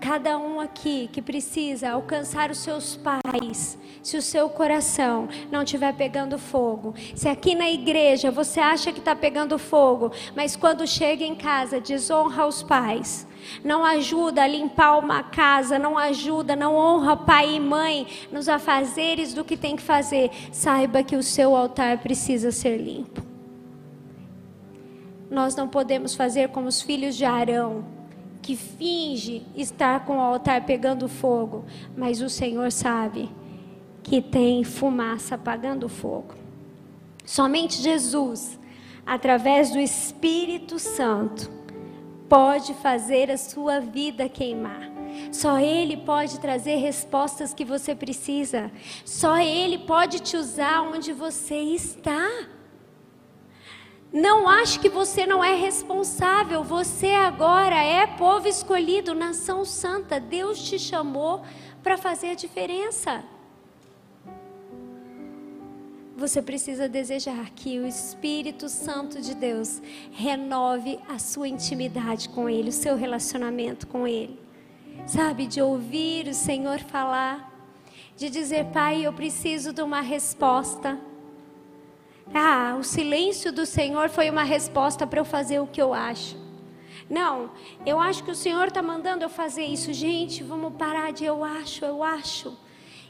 Cada 0.00 0.38
um 0.38 0.60
aqui 0.60 1.08
que 1.10 1.20
precisa 1.20 1.90
alcançar 1.90 2.50
os 2.50 2.58
seus 2.58 2.94
pais, 2.94 3.76
se 4.02 4.16
o 4.16 4.22
seu 4.22 4.50
coração 4.50 5.26
não 5.50 5.62
estiver 5.62 5.94
pegando 5.94 6.38
fogo, 6.38 6.94
se 7.16 7.26
aqui 7.26 7.54
na 7.54 7.70
igreja 7.70 8.30
você 8.30 8.60
acha 8.60 8.92
que 8.92 8.98
está 8.98 9.16
pegando 9.16 9.58
fogo, 9.58 10.12
mas 10.36 10.54
quando 10.54 10.86
chega 10.86 11.24
em 11.24 11.34
casa 11.34 11.80
desonra 11.80 12.46
os 12.46 12.62
pais, 12.62 13.26
não 13.62 13.84
ajuda 13.84 14.42
a 14.42 14.46
limpar 14.46 14.98
uma 14.98 15.22
casa, 15.22 15.78
não 15.78 15.98
ajuda, 15.98 16.54
não 16.54 16.74
honra 16.74 17.16
pai 17.16 17.56
e 17.56 17.60
mãe 17.60 18.06
nos 18.30 18.48
afazeres 18.48 19.34
do 19.34 19.44
que 19.44 19.56
tem 19.56 19.76
que 19.76 19.82
fazer, 19.82 20.30
saiba 20.52 21.02
que 21.02 21.16
o 21.16 21.22
seu 21.22 21.56
altar 21.56 21.98
precisa 21.98 22.50
ser 22.52 22.76
limpo. 22.76 23.22
Nós 25.30 25.56
não 25.56 25.68
podemos 25.68 26.14
fazer 26.14 26.48
como 26.50 26.68
os 26.68 26.80
filhos 26.80 27.16
de 27.16 27.24
Arão, 27.24 27.84
que 28.40 28.56
finge 28.56 29.42
estar 29.56 30.04
com 30.04 30.18
o 30.18 30.20
altar 30.20 30.66
pegando 30.66 31.08
fogo, 31.08 31.64
mas 31.96 32.20
o 32.20 32.28
Senhor 32.28 32.70
sabe 32.70 33.30
que 34.02 34.20
tem 34.20 34.62
fumaça 34.62 35.34
apagando 35.34 35.88
fogo. 35.88 36.34
Somente 37.24 37.80
Jesus, 37.80 38.58
através 39.06 39.70
do 39.70 39.78
Espírito 39.78 40.78
Santo, 40.78 41.50
pode 42.28 42.74
fazer 42.74 43.30
a 43.30 43.36
sua 43.36 43.80
vida 43.80 44.28
queimar. 44.28 44.90
Só 45.30 45.58
Ele 45.58 45.96
pode 45.96 46.40
trazer 46.40 46.76
respostas 46.76 47.54
que 47.54 47.64
você 47.64 47.94
precisa. 47.94 48.70
Só 49.04 49.38
Ele 49.38 49.78
pode 49.78 50.20
te 50.20 50.36
usar 50.36 50.82
onde 50.82 51.12
você 51.12 51.56
está. 51.56 52.28
Não 54.12 54.48
ache 54.48 54.78
que 54.78 54.88
você 54.88 55.26
não 55.26 55.42
é 55.42 55.54
responsável. 55.54 56.62
Você 56.62 57.08
agora 57.08 57.76
é 57.76 58.06
povo 58.06 58.46
escolhido, 58.46 59.14
nação 59.14 59.64
santa. 59.64 60.20
Deus 60.20 60.62
te 60.62 60.78
chamou 60.78 61.42
para 61.82 61.96
fazer 61.96 62.30
a 62.30 62.34
diferença 62.34 63.24
você 66.16 66.40
precisa 66.40 66.88
desejar 66.88 67.50
que 67.50 67.78
o 67.78 67.86
Espírito 67.86 68.68
Santo 68.68 69.20
de 69.20 69.34
Deus 69.34 69.82
renove 70.12 70.98
a 71.08 71.18
sua 71.18 71.48
intimidade 71.48 72.28
com 72.28 72.48
Ele, 72.48 72.68
o 72.68 72.72
seu 72.72 72.96
relacionamento 72.96 73.86
com 73.86 74.06
Ele. 74.06 74.38
Sabe, 75.06 75.46
de 75.46 75.60
ouvir 75.60 76.28
o 76.28 76.34
Senhor 76.34 76.78
falar, 76.78 77.52
de 78.16 78.30
dizer, 78.30 78.66
Pai, 78.66 79.04
eu 79.04 79.12
preciso 79.12 79.72
de 79.72 79.82
uma 79.82 80.00
resposta. 80.00 80.98
Ah, 82.32 82.76
o 82.78 82.84
silêncio 82.84 83.52
do 83.52 83.66
Senhor 83.66 84.08
foi 84.08 84.30
uma 84.30 84.44
resposta 84.44 85.06
para 85.06 85.20
eu 85.20 85.24
fazer 85.24 85.58
o 85.58 85.66
que 85.66 85.82
eu 85.82 85.92
acho. 85.92 86.36
Não, 87.10 87.50
eu 87.84 88.00
acho 88.00 88.22
que 88.22 88.30
o 88.30 88.36
Senhor 88.36 88.68
está 88.68 88.80
mandando 88.80 89.24
eu 89.24 89.28
fazer 89.28 89.64
isso. 89.64 89.92
Gente, 89.92 90.44
vamos 90.44 90.74
parar 90.74 91.12
de 91.12 91.24
eu 91.24 91.44
acho, 91.44 91.84
eu 91.84 92.02
acho 92.02 92.56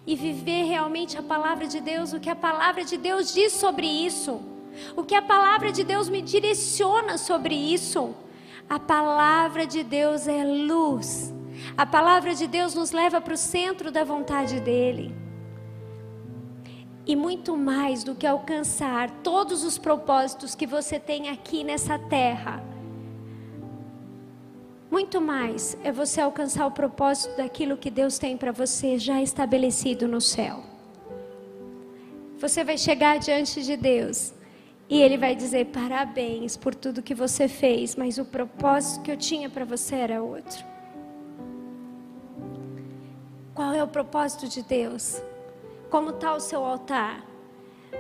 e 0.07 0.15
viver 0.15 0.65
realmente 0.65 1.17
a 1.17 1.23
palavra 1.23 1.67
de 1.67 1.81
Deus, 1.81 2.13
o 2.13 2.21
que 2.21 2.29
a 2.29 2.37
palavra 2.37 2.85
de 2.85 2.97
Deus 2.97 3.33
diz 3.33 3.53
sobre 3.53 3.87
isso, 3.87 4.41
o 4.97 5.03
que 5.03 5.15
a 5.15 5.23
palavra 5.23 5.73
de 5.73 5.85
Deus 5.85 6.09
me 6.09 6.21
direciona 6.21 7.17
sobre 7.17 7.55
isso. 7.55 8.15
A 8.69 8.79
palavra 8.79 9.67
de 9.67 9.83
Deus 9.83 10.27
é 10.27 10.43
luz, 10.43 11.33
a 11.77 11.85
palavra 11.85 12.35
de 12.35 12.47
Deus 12.47 12.75
nos 12.75 12.93
leva 12.93 13.21
para 13.21 13.35
o 13.35 13.37
centro 13.37 13.93
da 13.93 14.05
vontade 14.05 14.59
dEle. 14.61 15.15
E 17.07 17.15
muito 17.15 17.57
mais 17.57 18.03
do 18.03 18.15
que 18.15 18.27
alcançar 18.27 19.11
todos 19.23 19.63
os 19.63 19.77
propósitos 19.77 20.55
que 20.55 20.67
você 20.67 20.99
tem 20.99 21.29
aqui 21.29 21.63
nessa 21.63 21.99
terra 21.99 22.74
muito 24.95 25.21
mais 25.21 25.77
é 25.83 25.91
você 25.91 26.21
alcançar 26.21 26.65
o 26.69 26.71
propósito 26.71 27.37
daquilo 27.37 27.77
que 27.77 27.91
Deus 27.91 28.17
tem 28.17 28.37
para 28.37 28.53
você 28.53 28.97
já 28.97 29.21
estabelecido 29.21 30.07
no 30.07 30.21
céu. 30.21 30.63
Você 32.39 32.63
vai 32.63 32.79
chegar 32.79 33.19
diante 33.19 33.65
de 33.65 33.77
Deus 33.77 34.33
e 34.89 35.03
Ele 35.03 35.19
vai 35.19 35.35
dizer: 35.35 35.67
parabéns 35.67 36.57
por 36.57 36.77
tudo 36.77 37.03
que 37.03 37.13
você 37.13 37.49
fez, 37.49 37.97
mas 37.97 38.19
o 38.19 38.25
propósito 38.25 39.03
que 39.03 39.11
eu 39.11 39.17
tinha 39.17 39.51
para 39.51 39.65
você 39.65 39.97
era 39.97 40.23
outro. 40.23 40.65
Qual 43.53 43.73
é 43.73 43.83
o 43.83 43.89
propósito 43.89 44.47
de 44.47 44.63
Deus? 44.63 45.21
Como 45.91 46.11
está 46.11 46.37
o 46.37 46.41
seu 46.41 46.65
altar? 46.65 47.21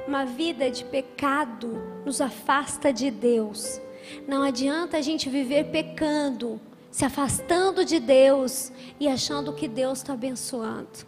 Uma 0.07 0.25
vida 0.25 0.71
de 0.71 0.85
pecado 0.85 1.73
nos 2.07 2.21
afasta 2.21 2.93
de 2.93 3.11
Deus. 3.11 3.81
Não 4.29 4.45
adianta 4.45 4.97
a 4.97 5.01
gente 5.01 5.29
viver 5.29 5.73
pecando 5.73 6.61
se 6.95 7.05
afastando 7.05 7.85
de 7.85 7.99
Deus 7.99 8.71
e 9.01 9.09
achando 9.09 9.53
que 9.53 9.67
Deus 9.67 9.99
está 9.99 10.13
abençoando. 10.13 11.01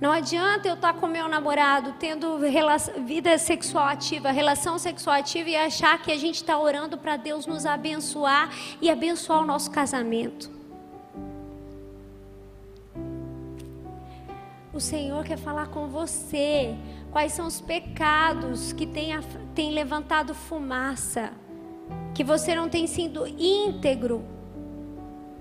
Não 0.00 0.10
adianta 0.10 0.66
eu 0.66 0.74
estar 0.74 0.94
com 0.94 1.06
meu 1.06 1.28
namorado 1.28 1.94
tendo 2.00 2.36
vida 3.06 3.38
sexual 3.38 3.84
ativa, 3.84 4.32
relação 4.32 4.80
sexual 4.80 5.14
ativa 5.14 5.48
e 5.48 5.54
achar 5.54 6.02
que 6.02 6.10
a 6.10 6.18
gente 6.18 6.34
está 6.34 6.58
orando 6.58 6.98
para 6.98 7.16
Deus 7.16 7.46
nos 7.46 7.64
abençoar 7.64 8.50
e 8.82 8.90
abençoar 8.90 9.42
o 9.42 9.46
nosso 9.46 9.70
casamento. 9.70 10.50
O 14.72 14.80
Senhor 14.80 15.22
quer 15.22 15.38
falar 15.38 15.68
com 15.68 15.86
você. 15.86 16.74
Quais 17.12 17.30
são 17.30 17.46
os 17.46 17.60
pecados 17.60 18.72
que 18.72 18.88
tem, 18.88 19.12
tem 19.54 19.70
levantado 19.70 20.34
fumaça? 20.34 21.43
Que 22.14 22.22
você 22.22 22.54
não 22.54 22.68
tem 22.68 22.86
sido 22.86 23.26
íntegro 23.26 24.24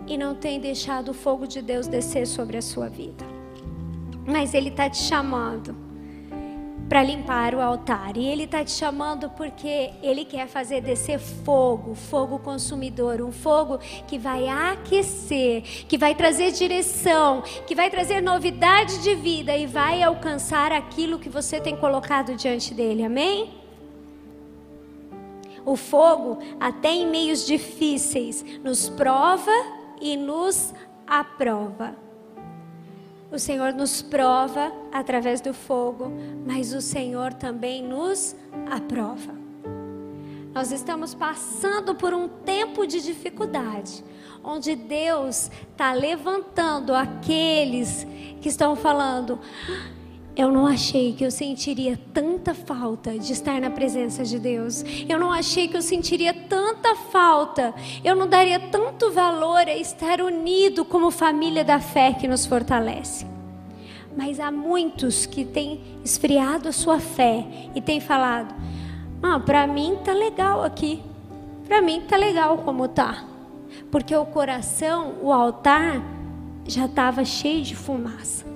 e 0.08 0.18
não 0.18 0.36
tem 0.36 0.60
deixado 0.60 1.10
o 1.10 1.14
fogo 1.14 1.48
de 1.48 1.62
Deus 1.62 1.88
descer 1.88 2.28
sobre 2.28 2.58
a 2.58 2.62
sua 2.62 2.90
vida. 2.90 3.26
Mas 4.26 4.54
Ele 4.54 4.70
está 4.70 4.90
te 4.90 4.98
chamando 4.98 5.76
para 6.90 7.02
limpar 7.02 7.56
o 7.56 7.62
altar. 7.62 8.18
E 8.18 8.26
Ele 8.26 8.44
está 8.44 8.64
te 8.64 8.72
chamando 8.72 9.30
porque 9.32 9.92
Ele 10.02 10.26
quer 10.26 10.48
fazer 10.48 10.82
descer 10.82 11.20
fogo, 11.20 11.96
fogo 11.96 12.40
consumidor, 12.40 13.22
um 13.22 13.32
fogo 13.32 13.80
que 14.08 14.18
vai 14.18 14.48
aquecer, 14.48 15.64
que 15.88 15.98
vai 15.98 16.14
trazer 16.14 16.52
direção, 16.52 17.42
que 17.66 17.74
vai 17.74 17.90
trazer 17.90 18.22
novidade 18.22 19.02
de 19.02 19.16
vida 19.16 19.56
e 19.56 19.66
vai 19.66 20.04
alcançar 20.04 20.72
aquilo 20.72 21.20
que 21.20 21.30
você 21.30 21.60
tem 21.60 21.76
colocado 21.76 22.36
diante 22.36 22.74
dele. 22.74 23.04
Amém? 23.04 23.63
O 25.66 25.76
fogo, 25.76 26.40
até 26.60 26.90
em 26.90 27.08
meios 27.08 27.46
difíceis, 27.46 28.44
nos 28.64 28.90
prova 28.90 29.52
e 30.02 30.18
nos 30.18 30.74
aprova. 31.08 31.96
O 33.32 33.40
Senhor 33.40 33.74
nos 33.74 34.02
prova 34.02 34.72
através 34.92 35.42
do 35.42 35.54
fogo, 35.54 36.12
mas 36.46 36.74
o 36.74 36.82
Senhor 36.82 37.34
também 37.34 37.82
nos 37.82 38.36
aprova. 38.70 39.34
Nós 40.54 40.72
estamos 40.72 41.16
passando 41.16 41.96
por 41.96 42.14
um 42.14 42.28
tempo 42.28 42.86
de 42.86 43.02
dificuldade, 43.02 44.06
onde 44.44 44.76
Deus 44.76 45.50
está 45.72 45.94
levantando 45.94 46.94
aqueles 46.94 48.06
que 48.40 48.50
estão 48.50 48.76
falando: 48.76 49.40
eu 50.36 50.52
não 50.52 50.66
achei 50.66 51.14
que 51.14 51.24
eu 51.24 51.30
sentiria 51.30 52.00
tanta 52.12 52.56
falta 52.56 53.20
de 53.20 53.32
estar 53.32 53.62
na 53.62 53.70
presença 53.70 54.24
de 54.24 54.40
Deus. 54.40 54.84
Eu 55.08 55.20
não 55.20 55.32
achei 55.32 55.68
que 55.68 55.78
eu 55.78 55.82
sentiria 55.82 56.34
tanta 56.34 56.96
falta. 56.96 57.74
Eu 58.04 58.16
não 58.16 58.28
daria 58.28 58.60
tanto 58.60 59.12
valor 59.12 59.60
a 59.60 59.76
estar 59.76 60.22
unido 60.22 60.84
como 60.84 61.12
família 61.12 61.64
da 61.64 61.80
fé 61.80 62.14
que 62.14 62.28
nos 62.28 62.48
fortalece. 62.48 63.28
Mas 64.18 64.40
há 64.40 64.52
muitos 64.52 65.28
que 65.28 65.46
têm 65.46 65.82
esfriado 66.04 66.68
a 66.68 66.72
sua 66.72 67.00
fé 67.00 67.46
e 67.76 67.82
têm 67.82 68.00
falado: 68.00 68.56
"Ah, 69.22 69.40
para 69.40 69.68
mim 69.68 70.00
tá 70.04 70.14
legal 70.14 70.64
aqui. 70.64 71.04
Para 71.68 71.80
mim 71.80 72.02
tá 72.02 72.18
legal 72.18 72.58
como 72.60 72.88
tá". 72.88 73.24
Porque 73.92 74.16
o 74.16 74.26
coração, 74.26 75.16
o 75.22 75.32
altar 75.32 76.02
já 76.68 76.86
estava 76.86 77.24
cheio 77.24 77.62
de 77.62 77.76
fumaça 77.76 78.53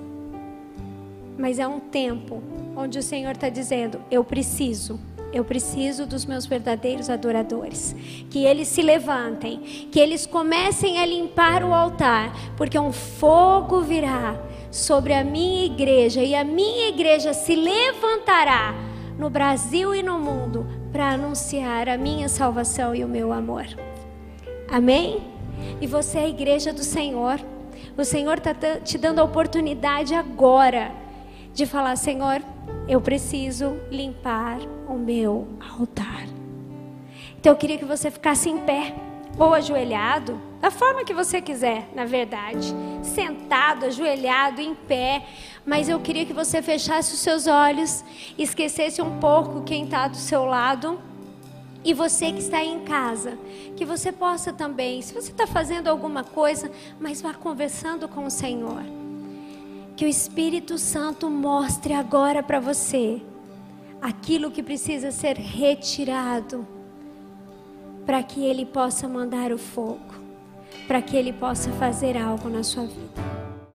mas 1.38 1.58
é 1.58 1.66
um 1.66 1.78
tempo 1.78 2.42
onde 2.76 2.98
o 2.98 3.02
Senhor 3.02 3.32
está 3.32 3.48
dizendo: 3.48 4.00
eu 4.10 4.24
preciso. 4.24 4.98
Eu 5.30 5.44
preciso 5.44 6.06
dos 6.06 6.24
meus 6.24 6.46
verdadeiros 6.46 7.10
adoradores. 7.10 7.94
Que 8.30 8.46
eles 8.46 8.66
se 8.66 8.80
levantem, 8.80 9.58
que 9.92 10.00
eles 10.00 10.24
comecem 10.24 10.98
a 10.98 11.04
limpar 11.04 11.62
o 11.62 11.74
altar, 11.74 12.34
porque 12.56 12.78
um 12.78 12.92
fogo 12.92 13.82
virá 13.82 14.40
sobre 14.70 15.12
a 15.12 15.22
minha 15.22 15.66
igreja 15.66 16.22
e 16.22 16.34
a 16.34 16.42
minha 16.42 16.88
igreja 16.88 17.34
se 17.34 17.54
levantará 17.54 18.74
no 19.18 19.28
Brasil 19.28 19.94
e 19.94 20.02
no 20.02 20.18
mundo 20.18 20.66
para 20.90 21.10
anunciar 21.10 21.90
a 21.90 21.98
minha 21.98 22.28
salvação 22.28 22.94
e 22.94 23.04
o 23.04 23.08
meu 23.08 23.30
amor. 23.30 23.66
Amém? 24.70 25.20
E 25.80 25.86
você 25.86 26.18
é 26.18 26.22
a 26.22 26.28
igreja 26.28 26.72
do 26.72 26.82
Senhor. 26.82 27.38
O 27.98 28.04
Senhor 28.04 28.38
está 28.38 28.54
te 28.54 28.96
dando 28.96 29.18
a 29.18 29.24
oportunidade 29.24 30.14
agora 30.14 30.90
de 31.58 31.66
falar: 31.66 31.96
Senhor, 31.96 32.40
eu 32.88 33.00
preciso 33.00 33.80
limpar 33.90 34.60
o 34.86 34.94
meu 34.94 35.48
altar. 35.76 36.24
Então 37.36 37.52
eu 37.52 37.56
queria 37.56 37.76
que 37.76 37.84
você 37.84 38.12
ficasse 38.12 38.48
em 38.48 38.58
pé 38.58 38.94
ou 39.36 39.52
ajoelhado, 39.52 40.40
da 40.60 40.70
forma 40.70 41.04
que 41.04 41.12
você 41.12 41.40
quiser, 41.40 41.88
na 41.96 42.04
verdade, 42.04 42.72
sentado, 43.02 43.86
ajoelhado, 43.86 44.60
em 44.60 44.72
pé, 44.72 45.26
mas 45.66 45.88
eu 45.88 45.98
queria 45.98 46.24
que 46.24 46.32
você 46.32 46.62
fechasse 46.62 47.14
os 47.14 47.20
seus 47.20 47.48
olhos, 47.48 48.04
esquecesse 48.36 49.02
um 49.02 49.18
pouco 49.18 49.62
quem 49.62 49.84
está 49.84 50.06
do 50.06 50.16
seu 50.16 50.44
lado. 50.44 51.00
E 51.84 51.92
você 51.94 52.32
que 52.32 52.38
está 52.38 52.58
aí 52.58 52.68
em 52.68 52.80
casa, 52.80 53.38
que 53.76 53.84
você 53.84 54.12
possa 54.12 54.52
também, 54.52 55.00
se 55.02 55.14
você 55.14 55.30
está 55.30 55.46
fazendo 55.46 55.88
alguma 55.88 56.22
coisa, 56.22 56.70
mas 57.00 57.20
vá 57.20 57.34
conversando 57.34 58.08
com 58.08 58.26
o 58.26 58.30
Senhor 58.30 58.97
que 59.98 60.04
o 60.04 60.08
Espírito 60.08 60.78
Santo 60.78 61.28
mostre 61.28 61.92
agora 61.92 62.40
para 62.40 62.60
você 62.60 63.20
aquilo 64.00 64.48
que 64.48 64.62
precisa 64.62 65.10
ser 65.10 65.36
retirado, 65.36 66.64
para 68.06 68.22
que 68.22 68.44
Ele 68.44 68.64
possa 68.64 69.08
mandar 69.08 69.50
o 69.50 69.58
fogo, 69.58 70.14
para 70.86 71.02
que 71.02 71.16
Ele 71.16 71.32
possa 71.32 71.72
fazer 71.72 72.16
algo 72.16 72.48
na 72.48 72.62
sua 72.62 72.84
vida. 72.84 73.37